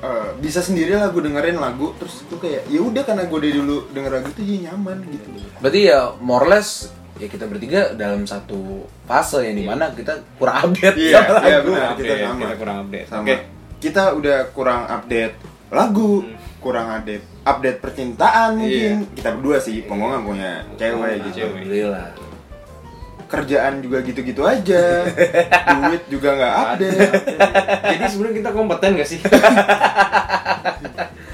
eh, 0.00 0.28
bisa 0.36 0.58
sendiri 0.58 0.92
lah 0.92 1.08
gue 1.08 1.22
dengerin 1.22 1.56
lagu 1.56 1.94
terus 1.94 2.20
itu 2.20 2.34
kayak 2.34 2.66
ya 2.66 2.80
udah 2.80 3.02
karena 3.02 3.24
gue 3.24 3.38
dari 3.38 3.54
dulu 3.54 3.76
denger 3.88 4.12
lagu 4.12 4.28
itu 4.28 4.42
jadi 4.42 4.58
nyaman 4.66 4.96
gitu. 5.06 5.28
berarti 5.56 5.80
ya 5.84 5.98
more 6.18 6.42
or 6.42 6.50
less 6.50 6.90
ya 7.16 7.26
kita 7.26 7.44
bertiga 7.44 7.92
dalam 7.94 8.24
satu 8.24 8.82
fase 9.04 9.44
yang 9.44 9.54
di 9.54 9.64
mana 9.64 9.92
kita 9.92 10.24
kurang 10.34 10.72
update 10.72 10.96
Iya, 10.96 11.20
sama 11.20 11.38
iya 11.42 11.54
lagu. 11.54 11.68
benar 11.68 11.92
kita 11.94 12.14
sama. 12.16 12.40
kita 12.40 12.54
kurang 12.56 12.76
update. 12.80 13.06
Sama. 13.06 13.22
Oke. 13.22 13.36
Kita 13.78 14.02
udah 14.12 14.38
kurang 14.50 14.82
update 14.86 15.34
lagu, 15.70 16.10
Hmm. 16.20 16.36
kurang 16.58 16.86
update 16.90 17.24
update 17.42 17.78
percintaan 17.78 18.50
mungkin. 18.56 18.94
Iya. 19.04 19.12
Kita 19.14 19.28
berdua 19.32 19.56
sih, 19.58 19.80
pengongga 19.82 20.18
punya 20.20 20.50
cewek 20.74 20.96
Punya 20.96 21.12
gitu. 21.22 21.36
cewek. 21.36 21.52
Alhamdulillah 21.54 22.06
Kerjaan 23.30 23.78
juga 23.78 24.02
gitu-gitu 24.02 24.42
aja. 24.42 25.06
Duit 25.86 26.02
juga 26.10 26.34
nggak 26.34 26.54
update. 26.58 27.12
Jadi 27.86 28.04
sebenarnya 28.10 28.36
kita 28.36 28.50
kompeten 28.50 28.90
gak 28.98 29.08
sih? 29.08 29.20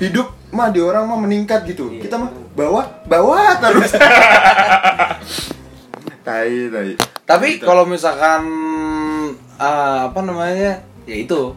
Hidup 0.04 0.28
mah 0.52 0.68
di 0.68 0.78
orang 0.78 1.08
mah 1.08 1.16
meningkat 1.16 1.64
gitu. 1.64 1.88
Iya. 1.88 2.04
Kita 2.04 2.20
mah 2.20 2.30
bawah, 2.52 2.84
bawah 3.08 3.56
terus. 3.58 3.90
tai, 6.26 6.68
tai. 6.68 6.90
tapi 7.22 7.46
Gitu. 7.58 7.64
kalau 7.64 7.86
misalkan 7.86 8.42
eh, 9.56 9.98
apa 10.10 10.20
namanya 10.20 10.82
ya 11.06 11.16
itu 11.16 11.54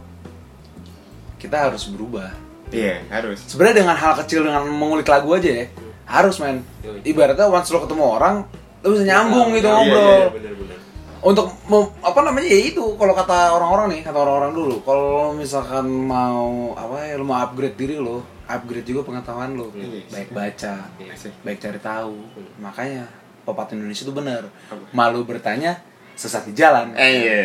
kita 1.42 1.70
harus 1.70 1.90
berubah 1.90 2.30
Iya, 2.70 3.02
harus. 3.10 3.42
sebenarnya 3.50 3.82
dengan 3.82 3.98
hal 3.98 4.14
kecil 4.22 4.46
dengan 4.46 4.62
mengulik 4.70 5.10
lagu 5.10 5.34
aja 5.34 5.50
ya 5.50 5.66
harus 6.06 6.38
Yoi. 6.38 7.02
ibaratnya 7.02 7.50
once 7.50 7.74
lo 7.74 7.82
ketemu 7.82 8.06
orang 8.06 8.46
lo 8.80 8.88
bisa 8.90 9.04
nyambung 9.04 9.48
gitu 9.52 9.66
Iya, 9.66 9.76
ngobrol 9.76 10.08
iya, 10.16 10.30
bener-bener. 10.30 10.78
untuk 11.20 11.48
mem- 11.66 11.92
apa 12.00 12.20
namanya 12.22 12.48
ya 12.48 12.60
itu 12.66 12.86
kalau 12.96 13.12
kata 13.14 13.38
orang-orang 13.52 13.88
nih 13.90 14.02
kata 14.02 14.18
orang-orang 14.18 14.52
dulu 14.54 14.76
kalau 14.82 15.32
misalkan 15.34 15.86
mau 15.86 16.48
apa 16.74 16.96
ya 17.06 17.16
lo 17.16 17.24
mau 17.24 17.38
upgrade 17.38 17.76
diri 17.76 17.96
lo 17.96 18.20
upgrade 18.46 18.84
juga 18.84 19.04
pengetahuan 19.04 19.52
lo 19.54 19.68
Iya. 19.72 20.08
baik 20.08 20.30
baca 20.32 20.76
Iya. 20.96 21.14
baik 21.42 21.60
cari 21.60 21.80
tahu 21.80 22.16
makanya 22.58 23.04
pepatah 23.42 23.74
Indonesia 23.74 24.04
itu 24.04 24.14
benar 24.14 24.48
malu 24.92 25.24
bertanya 25.24 25.84
sesat 26.14 26.46
di 26.46 26.54
jalan 26.54 26.92
Eh, 26.94 27.12
iya. 27.20 27.44